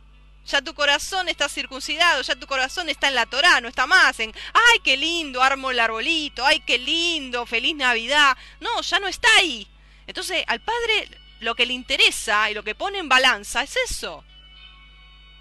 [0.47, 4.19] Ya tu corazón está circuncidado, ya tu corazón está en la Torá, no está más
[4.21, 8.37] en, ay, qué lindo, armo el arbolito, ay, qué lindo, feliz Navidad.
[8.59, 9.69] No, ya no está ahí.
[10.07, 11.09] Entonces, al Padre
[11.41, 14.25] lo que le interesa y lo que pone en balanza es eso.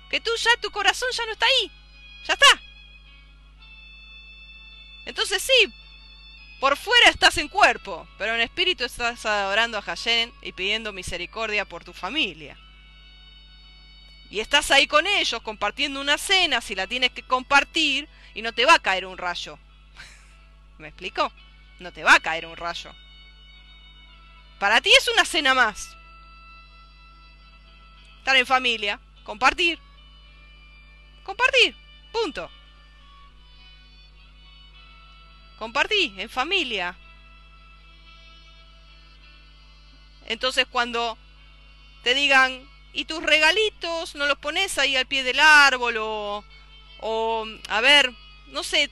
[0.10, 1.72] Que tú ya, tu corazón ya no está ahí.
[2.26, 2.62] Ya está.
[5.06, 5.74] Entonces sí,
[6.60, 11.66] por fuera estás en cuerpo, pero en espíritu estás adorando a Hashem y pidiendo misericordia
[11.66, 12.58] por tu familia.
[14.30, 18.54] Y estás ahí con ellos compartiendo una cena, si la tienes que compartir, y no
[18.54, 19.58] te va a caer un rayo.
[20.78, 21.32] ¿Me explico?
[21.80, 22.94] No te va a caer un rayo.
[24.60, 25.96] Para ti es una cena más.
[28.20, 29.80] Estar en familia, compartir.
[31.24, 31.76] Compartir,
[32.12, 32.52] punto.
[35.58, 36.96] Compartí en familia.
[40.26, 41.18] Entonces cuando
[42.04, 45.96] te digan, ¿y tus regalitos no los pones ahí al pie del árbol?
[46.00, 46.44] O,
[47.70, 48.12] a ver,
[48.48, 48.90] no sé,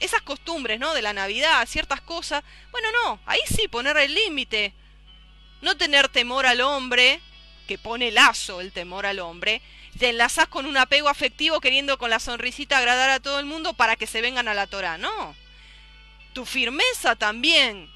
[0.00, 0.94] esas costumbres, ¿no?
[0.94, 2.44] De la Navidad, ciertas cosas.
[2.70, 4.74] Bueno, no, ahí sí poner el límite.
[5.60, 7.20] No tener temor al hombre,
[7.68, 9.62] que pone lazo el temor al hombre.
[9.98, 13.74] Te enlazas con un apego afectivo queriendo con la sonrisita agradar a todo el mundo
[13.74, 14.98] para que se vengan a la Torah.
[14.98, 15.36] No
[16.32, 17.90] tu firmeza también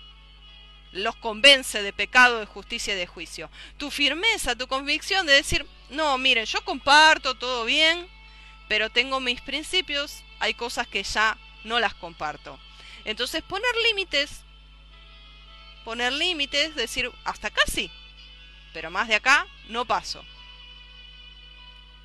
[0.96, 3.50] los convence de pecado, de justicia y de juicio.
[3.76, 8.08] Tu firmeza, tu convicción de decir, no, miren, yo comparto todo bien,
[8.68, 12.58] pero tengo mis principios, hay cosas que ya no las comparto.
[13.04, 14.42] Entonces poner límites,
[15.84, 17.90] poner límites, decir, hasta acá sí,
[18.72, 20.24] pero más de acá no paso.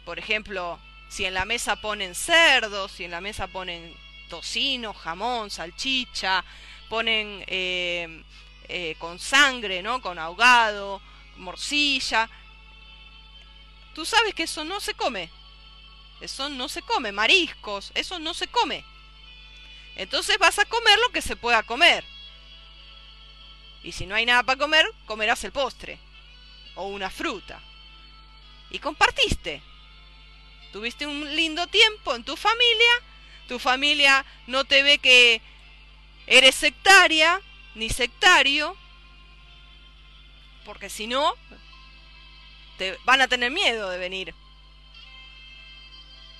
[0.05, 3.95] Por ejemplo, si en la mesa ponen cerdos, si en la mesa ponen
[4.29, 6.43] tocino, jamón, salchicha,
[6.89, 8.23] ponen eh,
[8.71, 10.01] eh, con sangre, ¿no?
[10.01, 11.01] Con ahogado,
[11.37, 12.29] morcilla.
[13.93, 15.29] Tú sabes que eso no se come.
[16.21, 17.11] Eso no se come.
[17.11, 18.83] Mariscos, eso no se come.
[19.95, 22.03] Entonces vas a comer lo que se pueda comer.
[23.83, 25.99] Y si no hay nada para comer, comerás el postre.
[26.75, 27.59] O una fruta.
[28.69, 29.61] Y compartiste.
[30.71, 33.03] Tuviste un lindo tiempo en tu familia
[33.51, 35.41] tu familia no te ve que
[36.25, 37.41] eres sectaria
[37.75, 38.75] ni sectario,
[40.65, 41.33] porque si no,
[42.77, 44.35] te van a tener miedo de venir.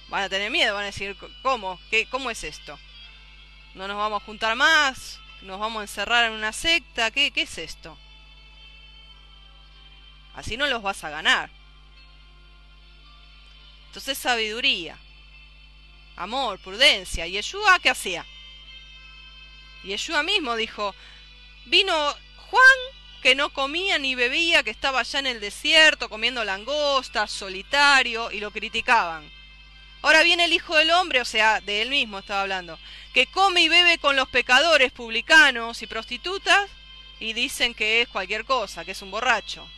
[0.10, 1.80] Van a tener miedo, van a decir, ¿cómo?
[1.90, 2.78] ¿Qué, ¿Cómo es esto?
[3.74, 5.20] ¿No nos vamos a juntar más?
[5.42, 7.12] ¿Nos vamos a encerrar en una secta?
[7.12, 7.98] ¿Qué, qué es esto?
[10.36, 11.50] Así no los vas a ganar.
[13.88, 14.98] Entonces sabiduría
[16.22, 17.28] amor, prudencia.
[17.28, 18.26] ¿Y Yeshua qué hacía?
[19.84, 20.96] Yeshua mismo dijo,
[21.66, 21.94] vino
[22.38, 22.78] Juan
[23.22, 28.40] que no comía ni bebía, que estaba allá en el desierto comiendo langostas, solitario, y
[28.40, 29.32] lo criticaban.
[30.02, 32.80] Ahora viene el Hijo del Hombre, o sea, de él mismo estaba hablando,
[33.14, 36.68] que come y bebe con los pecadores, publicanos y prostitutas,
[37.20, 39.70] y dicen que es cualquier cosa, que es un borracho.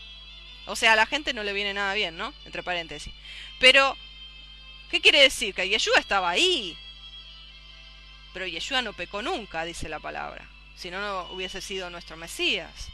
[0.66, 2.34] O sea, a la gente no le viene nada bien, ¿no?
[2.46, 3.14] Entre paréntesis.
[3.60, 3.98] Pero
[4.94, 5.56] ¿Qué quiere decir?
[5.56, 6.78] Que Yeshua estaba ahí.
[8.32, 10.48] Pero Yeshua no pecó nunca, dice la palabra.
[10.84, 12.90] Si no, no hubiese sido nuestro Mesías.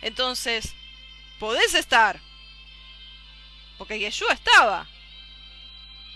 [0.00, 0.74] Entonces,
[1.38, 2.18] podés estar.
[3.76, 4.88] Porque Yeshua estaba.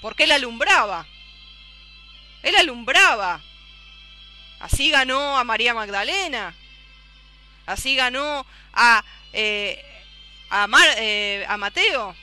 [0.01, 1.07] Porque él alumbraba.
[2.43, 3.43] Él alumbraba.
[4.59, 6.55] Así ganó a María Magdalena.
[7.67, 9.85] Así ganó a, eh,
[10.49, 10.67] a,
[10.97, 12.17] eh, a Mateo.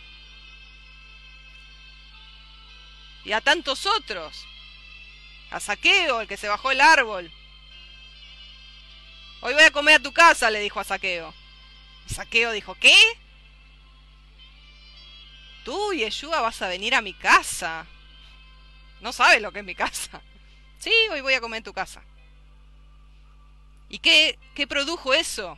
[3.23, 4.47] y a tantos otros.
[5.51, 7.31] A Saqueo, el que se bajó el árbol.
[9.41, 11.33] Hoy voy a comer a tu casa, le dijo a Saqueo.
[12.09, 12.95] Y Saqueo dijo, ¿qué?
[15.63, 17.85] Tú, Yeshua, vas a venir a mi casa.
[19.01, 20.21] No sabes lo que es mi casa.
[20.79, 22.03] Sí, hoy voy a comer en tu casa.
[23.89, 25.57] ¿Y qué, qué produjo eso?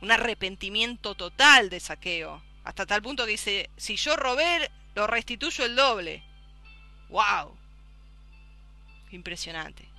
[0.00, 2.42] Un arrepentimiento total de saqueo.
[2.64, 6.22] Hasta tal punto que dice, si yo robé, lo restituyo el doble.
[7.08, 7.56] ¡Wow!
[9.10, 9.91] Impresionante.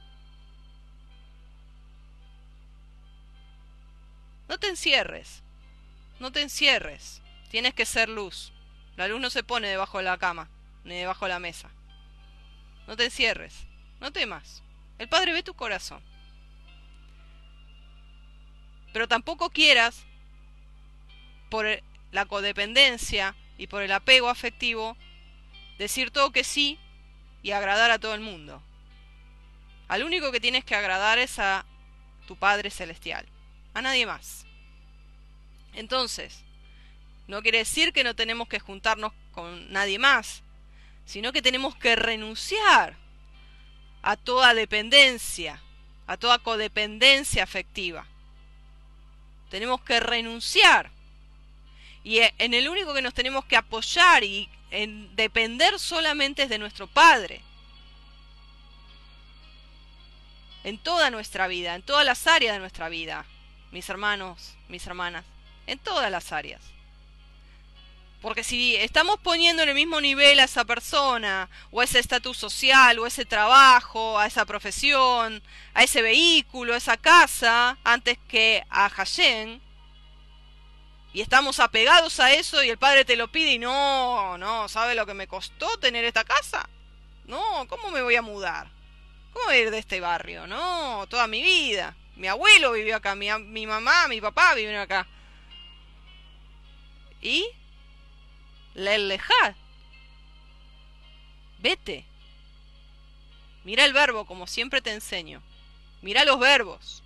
[4.47, 5.43] No te encierres.
[6.19, 7.21] No te encierres.
[7.49, 8.51] Tienes que ser luz.
[8.95, 10.49] La luz no se pone debajo de la cama,
[10.83, 11.69] ni debajo de la mesa.
[12.87, 13.65] No te encierres.
[13.99, 14.61] No temas.
[14.99, 16.01] El Padre ve tu corazón.
[18.91, 20.03] Pero tampoco quieras,
[21.49, 21.65] por
[22.11, 24.95] la codependencia y por el apego afectivo,
[25.77, 26.79] decir todo que sí
[27.41, 28.61] y agradar a todo el mundo.
[29.87, 31.65] Al único que tienes que agradar es a
[32.27, 33.25] tu Padre Celestial,
[33.73, 34.45] a nadie más.
[35.73, 36.43] Entonces,
[37.27, 40.43] no quiere decir que no tenemos que juntarnos con nadie más,
[41.05, 42.95] sino que tenemos que renunciar
[44.01, 45.61] a toda dependencia,
[46.07, 48.05] a toda codependencia afectiva.
[49.49, 50.91] Tenemos que renunciar.
[52.03, 56.49] Y e, en el único que nos tenemos que apoyar y en depender solamente es
[56.49, 57.41] de nuestro Padre.
[60.63, 63.25] En toda nuestra vida, en todas las áreas de nuestra vida,
[63.73, 65.25] mis hermanos, mis hermanas,
[65.65, 66.61] en todas las áreas.
[68.21, 72.37] Porque si estamos poniendo en el mismo nivel a esa persona, o a ese estatus
[72.37, 75.41] social, o a ese trabajo, a esa profesión,
[75.73, 79.59] a ese vehículo, a esa casa, antes que a Hashem,
[81.11, 84.95] y estamos apegados a eso y el padre te lo pide y no, no, ¿sabe
[84.95, 86.69] lo que me costó tener esta casa?
[87.25, 88.67] No, ¿cómo me voy a mudar?
[89.33, 90.47] ¿Cómo voy a ir de este barrio?
[90.47, 91.95] No, toda mi vida.
[92.15, 95.07] Mi abuelo vivió acá, mi, mi mamá, mi papá vivieron acá.
[97.21, 97.47] ¿Y?
[98.75, 99.55] Lelejad.
[101.59, 102.05] Vete.
[103.63, 105.41] Mira el verbo como siempre te enseño.
[106.01, 107.01] Mira los verbos.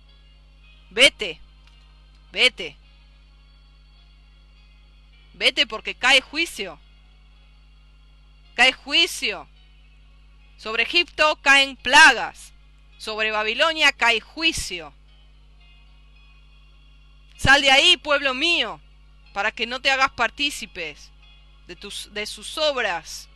[0.90, 1.40] Vete.
[2.32, 2.76] Vete.
[5.34, 6.80] Vete porque cae juicio.
[8.56, 9.48] Cae juicio.
[10.56, 12.52] Sobre Egipto caen plagas.
[12.98, 14.92] Sobre Babilonia cae juicio.
[17.38, 18.80] Sal de ahí, pueblo mío,
[19.32, 21.10] para que no te hagas partícipes
[21.68, 23.28] de, tus, de sus obras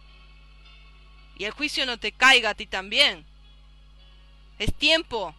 [1.37, 3.25] y el juicio no te caiga a ti también.
[4.59, 5.35] Es tiempo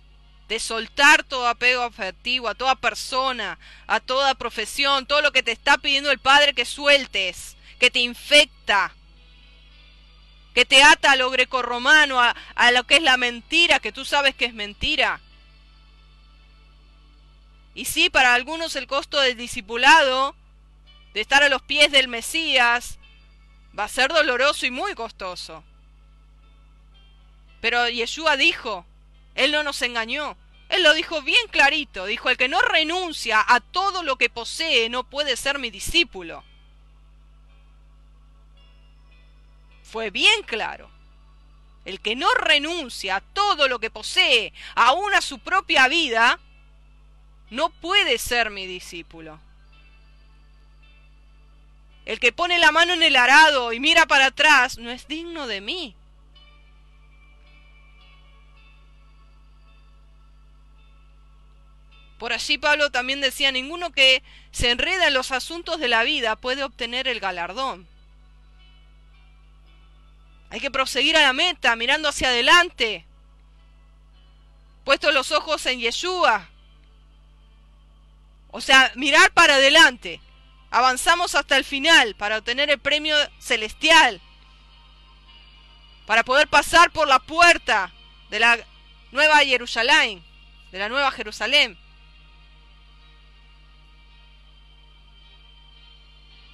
[0.47, 5.51] de soltar todo apego afectivo a toda persona, a toda profesión, todo lo que te
[5.51, 8.95] está pidiendo el Padre que sueltes, que te infecta,
[10.53, 14.05] que te ata a lo grecorromano, a, a lo que es la mentira, que tú
[14.05, 15.20] sabes que es mentira.
[17.74, 20.36] Y sí, para algunos el costo del discipulado
[21.13, 22.99] de estar a los pies del Mesías,
[23.78, 25.63] va a ser doloroso y muy costoso.
[27.61, 28.86] Pero Yeshua dijo,
[29.36, 30.38] Él no nos engañó,
[30.69, 34.89] Él lo dijo bien clarito, dijo, el que no renuncia a todo lo que posee
[34.89, 36.43] no puede ser mi discípulo.
[39.84, 40.89] Fue bien claro.
[41.86, 46.39] El que no renuncia a todo lo que posee, aún a su propia vida,
[47.53, 49.39] no puede ser mi discípulo.
[52.03, 55.45] El que pone la mano en el arado y mira para atrás no es digno
[55.45, 55.95] de mí.
[62.17, 66.35] Por allí Pablo también decía, ninguno que se enreda en los asuntos de la vida
[66.35, 67.87] puede obtener el galardón.
[70.49, 73.05] Hay que proseguir a la meta, mirando hacia adelante,
[74.83, 76.49] puestos los ojos en Yeshua.
[78.55, 80.21] O sea, mirar para adelante
[80.69, 84.21] avanzamos hasta el final para obtener el premio celestial,
[86.05, 87.91] para poder pasar por la puerta
[88.29, 88.59] de la
[89.11, 90.23] nueva Jerusalén,
[90.71, 91.79] de la nueva Jerusalén.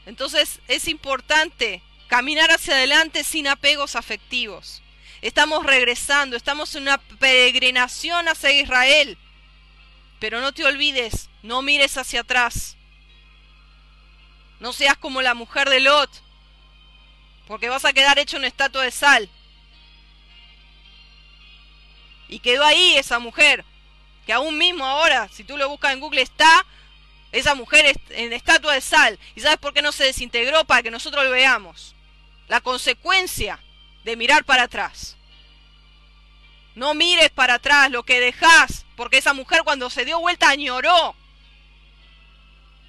[0.05, 4.81] Entonces es importante caminar hacia adelante sin apegos afectivos.
[5.21, 9.17] Estamos regresando, estamos en una peregrinación hacia Israel.
[10.19, 12.75] Pero no te olvides, no mires hacia atrás.
[14.59, 16.09] No seas como la mujer de Lot,
[17.47, 19.29] porque vas a quedar hecho una estatua de sal.
[22.27, 23.65] Y quedó ahí esa mujer,
[24.25, 26.65] que aún mismo ahora, si tú lo buscas en Google, está
[27.31, 29.17] esa mujer en estatua de sal.
[29.35, 30.65] ¿Y sabes por qué no se desintegró?
[30.65, 31.95] Para que nosotros lo veamos.
[32.47, 33.59] La consecuencia
[34.03, 35.15] de mirar para atrás.
[36.75, 41.15] No mires para atrás lo que dejas, porque esa mujer cuando se dio vuelta añoró,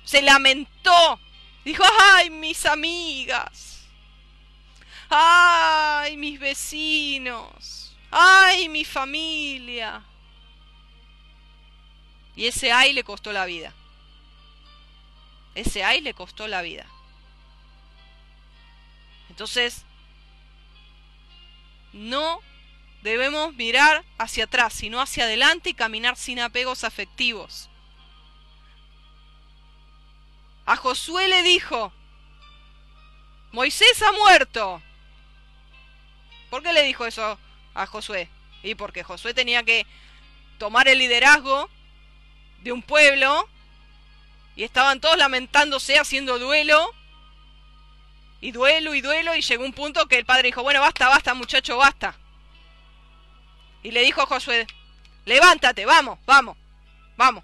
[0.05, 1.21] se lamentó
[1.65, 3.87] Dijo, ay, mis amigas.
[5.09, 7.95] Ay, mis vecinos.
[8.11, 10.03] Ay, mi familia.
[12.35, 13.75] Y ese ay le costó la vida.
[15.55, 16.87] Ese ay le costó la vida.
[19.29, 19.85] Entonces,
[21.93, 22.41] no
[23.03, 27.70] debemos mirar hacia atrás, sino hacia adelante y caminar sin apegos afectivos.
[30.71, 31.93] A Josué le dijo,
[33.51, 34.81] Moisés ha muerto.
[36.49, 37.41] ¿Por qué le dijo eso
[37.75, 38.29] a Josué?
[38.63, 39.85] Y porque Josué tenía que
[40.59, 41.69] tomar el liderazgo
[42.61, 43.49] de un pueblo
[44.55, 46.95] y estaban todos lamentándose, haciendo duelo.
[48.41, 51.35] Y duelo y duelo y llegó un punto que el padre dijo, bueno, basta, basta
[51.35, 52.15] muchacho, basta.
[53.83, 54.69] Y le dijo a Josué,
[55.25, 56.57] levántate, vamos, vamos,
[57.17, 57.43] vamos.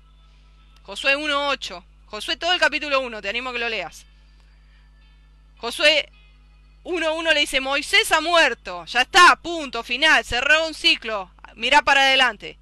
[0.85, 1.95] Josué 1.8.
[2.16, 4.06] Josué, todo el capítulo 1, te animo a que lo leas.
[5.58, 6.10] Josué
[6.82, 11.30] uno a uno le dice, Moisés ha muerto, ya está, punto, final, cerró un ciclo,
[11.56, 12.58] mira para adelante.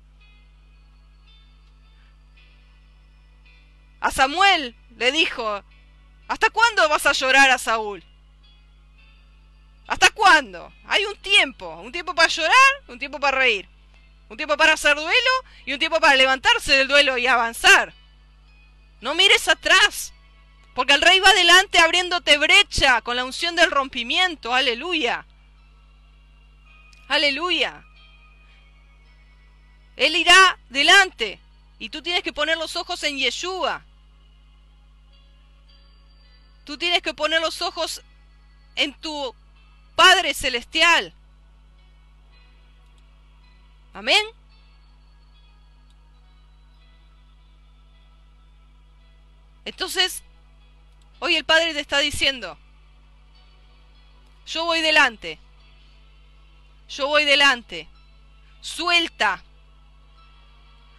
[4.01, 5.63] A Samuel le dijo,
[6.27, 8.03] ¿hasta cuándo vas a llorar a Saúl?
[9.87, 10.73] ¿Hasta cuándo?
[10.89, 13.69] Hay un tiempo, un tiempo para llorar, un tiempo para reír,
[14.29, 15.31] un tiempo para hacer duelo
[15.65, 17.95] y un tiempo para levantarse del duelo y avanzar.
[19.05, 20.15] No mires atrás,
[20.75, 25.27] porque el rey va adelante abriéndote brecha con la unción del rompimiento, aleluya.
[27.09, 27.85] Aleluya.
[29.97, 31.39] Él irá delante
[31.79, 33.85] y tú tienes que poner los ojos en Yeshua.
[36.65, 38.01] Tú tienes que poner los ojos
[38.75, 39.35] en tu
[39.97, 41.13] Padre Celestial.
[43.93, 44.25] Amén.
[49.65, 50.23] Entonces,
[51.21, 52.59] hoy el Padre te está diciendo,
[54.47, 55.39] yo voy delante,
[56.89, 57.89] yo voy delante,
[58.61, 59.43] suelta,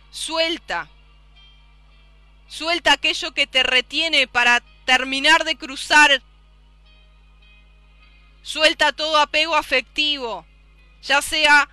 [0.10, 0.90] suelta,
[2.48, 6.22] suelta aquello que te retiene para terminar de cruzar.
[8.42, 10.46] Suelta todo apego afectivo,
[11.02, 11.68] ya sea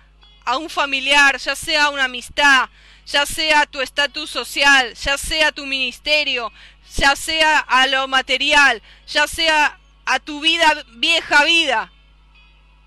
[0.45, 2.69] a un familiar, ya sea una amistad,
[3.05, 6.51] ya sea tu estatus social, ya sea tu ministerio,
[6.95, 11.91] ya sea a lo material, ya sea a tu vida, vieja vida.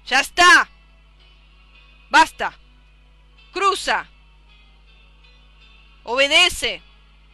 [0.06, 0.68] Ya está.
[2.10, 2.56] Basta.
[3.52, 4.06] Cruza.
[6.04, 6.82] Obedece.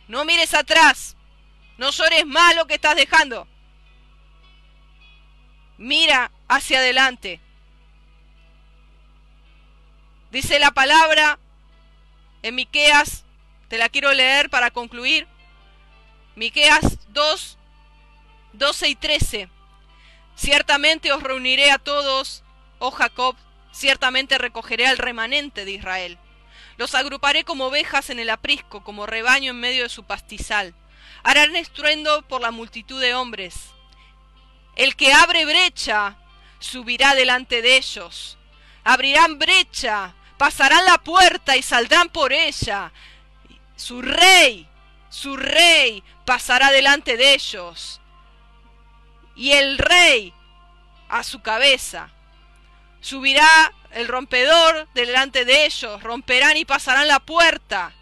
[0.08, 1.16] No mires atrás.
[1.76, 3.46] No llores más lo que estás dejando.
[5.76, 7.40] Mira hacia adelante.
[10.30, 11.38] Dice la palabra
[12.42, 13.24] en Miqueas,
[13.68, 15.28] te la quiero leer para concluir.
[16.34, 17.58] Miqueas 2,
[18.54, 19.48] 12 y 13.
[20.34, 22.42] Ciertamente os reuniré a todos,
[22.78, 23.36] oh Jacob,
[23.72, 26.18] ciertamente recogeré al remanente de Israel.
[26.78, 30.74] Los agruparé como ovejas en el aprisco, como rebaño en medio de su pastizal.
[31.22, 33.54] Harán estruendo por la multitud de hombres.
[34.74, 36.16] El que abre brecha
[36.58, 38.38] subirá delante de ellos.
[38.84, 42.90] Abrirán brecha, pasarán la puerta y saldrán por ella.
[43.76, 44.66] Su rey,
[45.10, 48.00] su rey pasará delante de ellos.
[49.34, 50.32] Y el rey
[51.08, 52.10] a su cabeza.
[53.00, 57.92] Subirá el rompedor delante de ellos, romperán y pasarán la puerta.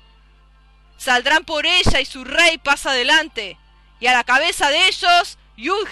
[0.97, 3.57] Saldrán por ella y su rey pasa delante.
[4.01, 5.89] Y a la cabeza de ellos, Yud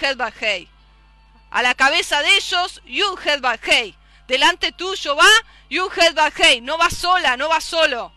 [1.51, 3.95] a la cabeza de ellos, Yudhed Bajei.
[4.27, 5.27] Delante tuyo va
[5.69, 6.61] Yudhed Bajei.
[6.61, 8.13] No va sola, no va solo.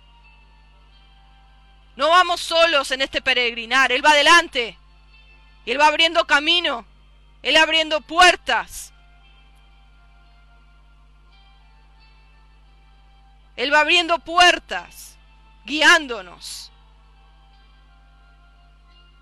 [1.96, 3.92] No vamos solos en este peregrinar.
[3.92, 4.78] Él va adelante.
[5.66, 6.86] Él va abriendo camino.
[7.42, 8.92] Él abriendo puertas.
[13.56, 15.16] Él va abriendo puertas,
[15.64, 16.72] guiándonos.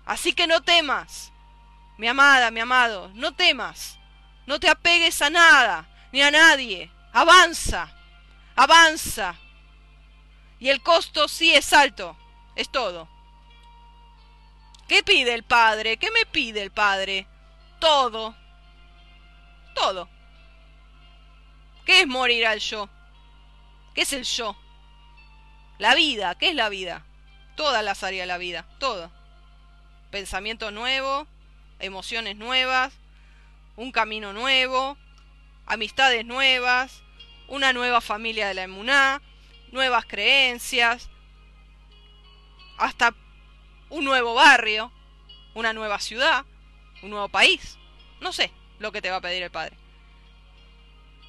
[0.05, 1.31] Así que no temas,
[1.97, 3.97] mi amada, mi amado, no temas.
[4.47, 6.91] No te apegues a nada, ni a nadie.
[7.13, 7.93] Avanza,
[8.55, 9.35] avanza.
[10.59, 12.17] Y el costo sí es alto,
[12.55, 13.07] es todo.
[14.87, 15.97] ¿Qué pide el Padre?
[15.97, 17.27] ¿Qué me pide el Padre?
[17.79, 18.35] Todo.
[19.73, 20.09] Todo.
[21.85, 22.89] ¿Qué es morir al yo?
[23.93, 24.55] ¿Qué es el yo?
[25.77, 27.05] La vida, ¿qué es la vida?
[27.55, 29.11] Todas las áreas de la vida, todo.
[30.11, 31.25] Pensamiento nuevo,
[31.79, 32.93] emociones nuevas,
[33.75, 34.97] un camino nuevo,
[35.65, 37.01] amistades nuevas,
[37.47, 39.21] una nueva familia de la emuná,
[39.71, 41.09] nuevas creencias,
[42.81, 43.13] hasta
[43.89, 44.91] un nuevo barrio,
[45.53, 46.45] una nueva ciudad,
[47.03, 47.77] un nuevo país.
[48.19, 49.77] No sé lo que te va a pedir el Padre.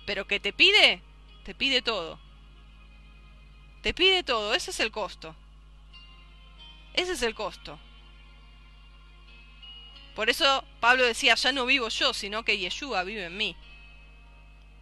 [0.06, 1.02] Pero que te pide,
[1.44, 2.18] te pide todo.
[3.82, 5.36] Te pide todo, ese es el costo.
[6.94, 7.78] Ese es el costo.
[10.14, 13.56] Por eso Pablo decía, ya no vivo yo, sino que Yeshua vive en mí.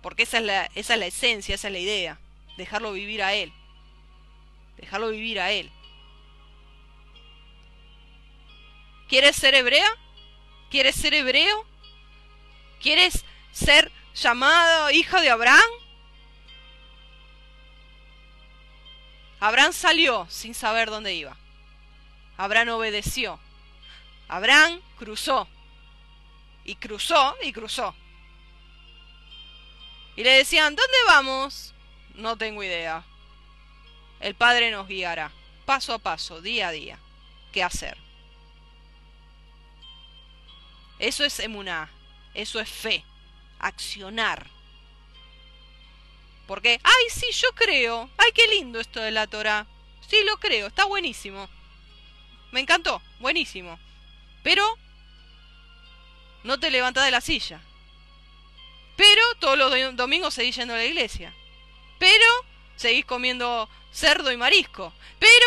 [0.03, 2.19] Porque esa es la, esa es la esencia, esa es la idea.
[2.57, 3.53] Dejarlo vivir a Él.
[4.77, 5.71] Dejarlo vivir a Él.
[9.11, 9.89] ¿Quieres ser hebrea?
[10.71, 11.67] ¿Quieres ser hebreo?
[12.81, 15.69] ¿Quieres ser llamado hija de Abraham?
[19.41, 21.37] Abraham salió sin saber dónde iba.
[22.37, 23.41] Abraham obedeció.
[24.29, 25.49] Abraham cruzó.
[26.63, 27.97] Y cruzó y cruzó.
[30.15, 31.75] Y le decían, ¿dónde vamos?
[32.15, 33.03] No tengo idea.
[34.21, 35.33] El Padre nos guiará,
[35.67, 37.01] paso a paso, día a día,
[37.51, 37.99] qué hacer.
[41.01, 41.91] Eso es emuná,
[42.35, 43.05] eso es fe.
[43.59, 44.49] accionar.
[46.47, 48.09] Porque, ay, sí, yo creo.
[48.17, 49.67] Ay, qué lindo esto de la Torah.
[50.09, 51.49] Sí, lo creo, está buenísimo.
[52.53, 53.79] Me encantó, buenísimo.
[54.43, 54.65] Pero
[56.43, 57.61] no te levantas de la silla.
[58.97, 61.35] Pero todos los domingos seguís yendo a la iglesia.
[61.99, 62.27] Pero
[62.77, 64.93] seguís comiendo cerdo y marisco.
[65.19, 65.47] Pero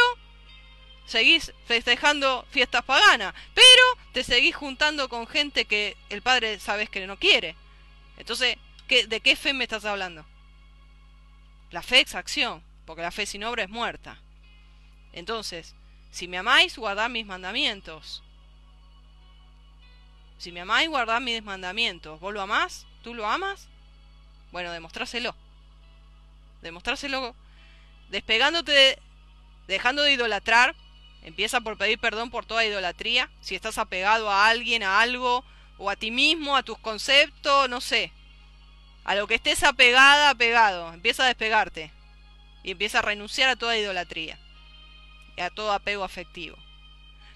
[1.06, 3.34] seguís festejando fiestas paganas.
[3.54, 3.84] Pero
[4.14, 7.56] te seguís juntando con gente que el padre sabes que no quiere.
[8.18, 10.26] Entonces, ¿de qué fe me estás hablando?
[11.72, 14.20] La fe es acción, porque la fe sin obra es muerta.
[15.12, 15.74] Entonces,
[16.12, 18.22] si me amáis, guardad mis mandamientos.
[20.38, 22.20] Si me amáis, guardad mis mandamientos.
[22.20, 22.86] ¿Vos lo amás?
[23.02, 23.68] ¿Tú lo amas?
[24.52, 25.36] Bueno, demostrárselo.
[26.62, 27.36] Demostrárselo
[28.10, 29.00] despegándote, de,
[29.68, 30.76] dejando de idolatrar.
[31.24, 33.30] Empieza por pedir perdón por toda idolatría.
[33.42, 35.44] Si estás apegado a alguien, a algo,
[35.78, 38.12] o a ti mismo, a tus conceptos, no sé.
[39.04, 40.94] A lo que estés apegada, apegado.
[40.94, 41.92] Empieza a despegarte.
[42.64, 44.38] Y empieza a renunciar a toda idolatría
[45.42, 46.58] a todo apego afectivo.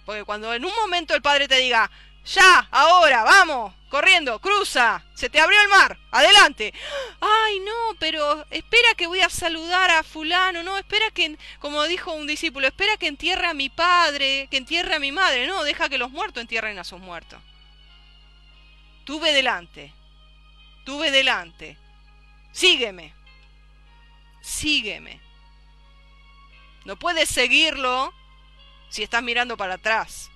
[0.05, 1.89] Porque cuando en un momento el padre te diga,
[2.27, 6.73] ya, ahora, vamos, corriendo, cruza, se te abrió el mar, adelante.
[7.21, 12.11] Ay, no, pero espera que voy a saludar a fulano, no, espera que, como dijo
[12.11, 15.89] un discípulo, espera que entierre a mi padre, que entierre a mi madre, no, deja
[15.89, 17.39] que los muertos entierren a sus muertos.
[19.05, 19.93] Tuve delante,
[20.83, 21.77] tuve delante,
[22.51, 23.13] sígueme,
[24.41, 25.21] sígueme.
[26.83, 28.13] No puedes seguirlo
[28.89, 30.29] si estás mirando para atrás.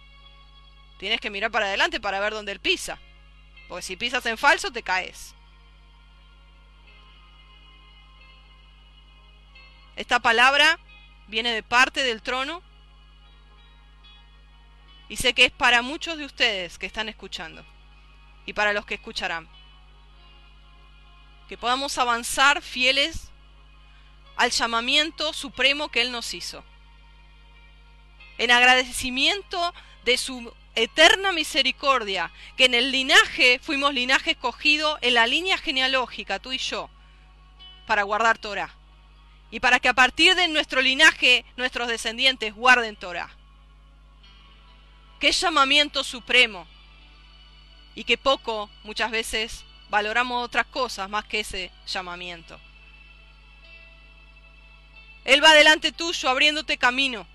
[1.01, 2.99] Tienes que mirar para adelante para ver dónde él pisa.
[3.67, 5.33] Porque si pisas en falso te caes.
[9.95, 10.77] Esta palabra
[11.25, 12.61] viene de parte del trono
[15.09, 17.65] y sé que es para muchos de ustedes que están escuchando
[18.45, 19.49] y para los que escucharán.
[21.49, 23.31] Que podamos avanzar fieles
[24.35, 26.63] al llamamiento supremo que Él nos hizo.
[28.37, 29.73] En agradecimiento
[30.05, 36.39] de su eterna misericordia, que en el linaje fuimos linaje escogido en la línea genealógica,
[36.39, 36.89] tú y yo,
[37.87, 38.75] para guardar Torah.
[39.49, 43.29] Y para que a partir de nuestro linaje nuestros descendientes guarden Torah.
[45.19, 46.65] Qué llamamiento supremo.
[47.93, 52.57] Y que poco, muchas veces, valoramos otras cosas más que ese llamamiento.
[55.25, 57.27] Él va delante tuyo abriéndote camino.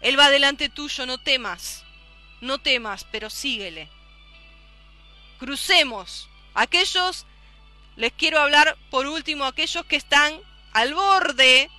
[0.00, 1.84] Él va delante tuyo, no temas.
[2.40, 3.88] No temas, pero síguele.
[5.38, 6.28] Crucemos.
[6.54, 7.26] Aquellos,
[7.96, 10.40] les quiero hablar por último, aquellos que están
[10.72, 11.70] al borde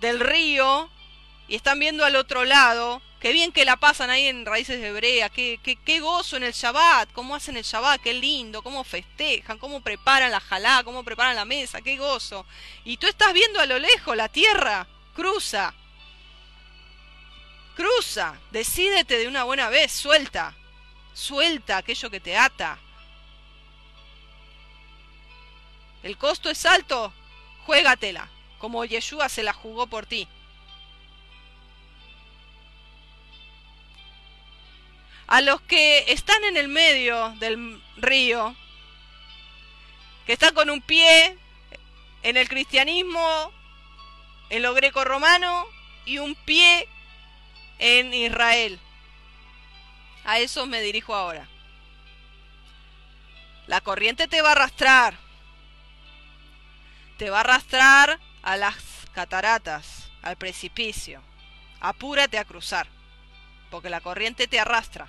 [0.00, 0.90] del río
[1.48, 4.88] y están viendo al otro lado, Qué bien que la pasan ahí en Raíces de
[4.88, 9.56] Hebrea, qué, qué, gozo en el Shabbat, cómo hacen el Shabbat, qué lindo, cómo festejan,
[9.56, 12.44] cómo preparan la jalá, cómo preparan la mesa, qué gozo.
[12.84, 15.72] Y tú estás viendo a lo lejos la tierra, cruza,
[17.76, 20.54] cruza, decídete de una buena vez, suelta,
[21.12, 22.78] suelta aquello que te ata.
[26.02, 27.12] El costo es alto,
[27.66, 30.28] juégatela, como Yeshua se la jugó por ti.
[35.26, 38.54] a los que están en el medio del río,
[40.26, 41.36] que están con un pie
[42.22, 43.52] en el cristianismo,
[44.50, 45.66] en lo greco-romano,
[46.04, 46.88] y un pie
[47.78, 48.80] en Israel.
[50.24, 51.48] A eso me dirijo ahora.
[53.66, 55.14] La corriente te va a arrastrar.
[57.18, 58.76] Te va a arrastrar a las
[59.12, 61.22] cataratas, al precipicio.
[61.80, 62.88] Apúrate a cruzar
[63.70, 65.08] porque la corriente te arrastra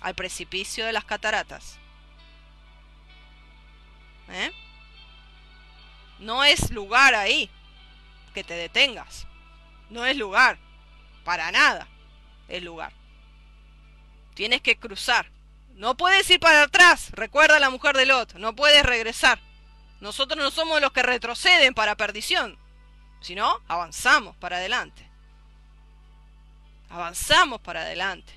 [0.00, 1.78] al precipicio de las cataratas.
[4.28, 4.50] ¿Eh?
[6.18, 7.48] No es lugar ahí
[8.34, 9.26] que te detengas.
[9.90, 10.58] No es lugar.
[11.26, 11.88] Para nada
[12.46, 12.92] es lugar.
[14.34, 15.28] Tienes que cruzar.
[15.74, 17.10] No puedes ir para atrás.
[17.10, 18.34] Recuerda a la mujer de Lot.
[18.34, 19.40] No puedes regresar.
[20.00, 22.56] Nosotros no somos los que retroceden para perdición,
[23.20, 25.10] sino avanzamos para adelante.
[26.90, 28.32] Avanzamos para adelante.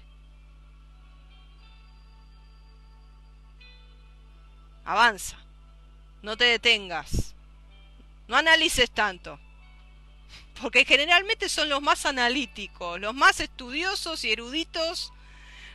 [4.84, 5.38] Avanza.
[6.24, 7.36] No te detengas.
[8.28, 9.40] No analices tanto.
[10.62, 15.14] Porque generalmente son los más analíticos, los más estudiosos y eruditos,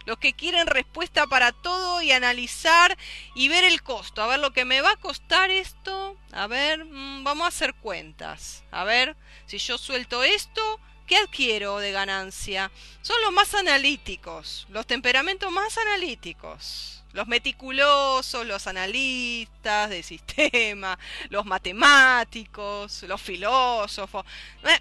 [0.04, 2.96] los que quieren respuesta para todo y analizar
[3.34, 4.22] y ver el costo.
[4.22, 6.16] A ver lo que me va a costar esto.
[6.32, 8.64] A ver, mm, vamos a hacer cuentas.
[8.70, 9.16] A ver,
[9.46, 12.70] si yo suelto esto, ¿qué adquiero de ganancia?
[13.02, 16.90] Son los más analíticos, los temperamentos más analíticos.
[17.12, 20.98] Los meticulosos, los analistas de sistema,
[21.28, 24.26] los matemáticos, los filósofos.
[24.64, 24.80] Eh,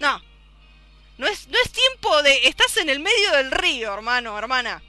[0.00, 0.20] no,
[1.18, 2.48] no es, no es tiempo de...
[2.48, 4.82] Estás en el medio del río, hermano, hermana.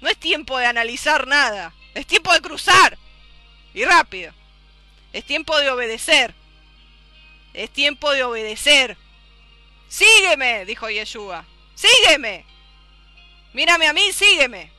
[0.00, 1.72] No es tiempo de analizar nada.
[1.94, 2.98] Es tiempo de cruzar.
[3.74, 4.32] Y rápido.
[5.12, 6.34] Es tiempo de obedecer.
[7.54, 8.96] Es tiempo de obedecer.
[9.88, 11.44] Sígueme, dijo Yeshua.
[11.74, 12.44] Sígueme.
[13.52, 14.70] Mírame a mí, sígueme.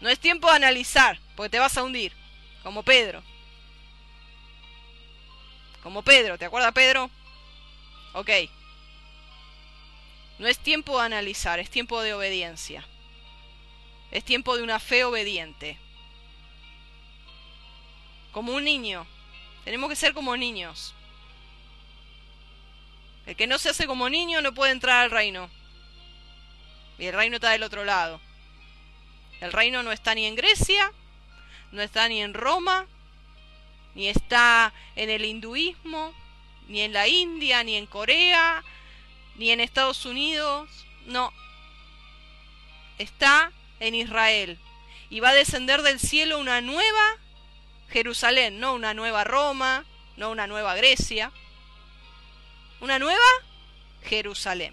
[0.00, 2.12] No es tiempo de analizar, porque te vas a hundir.
[2.62, 3.22] Como Pedro.
[5.82, 7.10] Como Pedro, ¿te acuerdas Pedro?
[8.12, 8.30] Ok.
[10.38, 12.86] No es tiempo de analizar, es tiempo de obediencia.
[14.10, 15.78] Es tiempo de una fe obediente.
[18.32, 19.06] Como un niño.
[19.64, 20.94] Tenemos que ser como niños.
[23.32, 25.48] El que no se hace como niño no puede entrar al reino.
[26.98, 28.20] Y el reino está del otro lado.
[29.40, 30.92] El reino no está ni en Grecia,
[31.70, 32.86] no está ni en Roma,
[33.94, 36.12] ni está en el hinduismo,
[36.68, 38.62] ni en la India, ni en Corea,
[39.36, 40.68] ni en Estados Unidos.
[41.06, 41.32] No.
[42.98, 44.58] Está en Israel.
[45.08, 47.16] Y va a descender del cielo una nueva
[47.88, 49.86] Jerusalén, no una nueva Roma,
[50.18, 51.32] no una nueva Grecia,
[52.82, 53.22] una nueva
[54.02, 54.70] Jerusalén.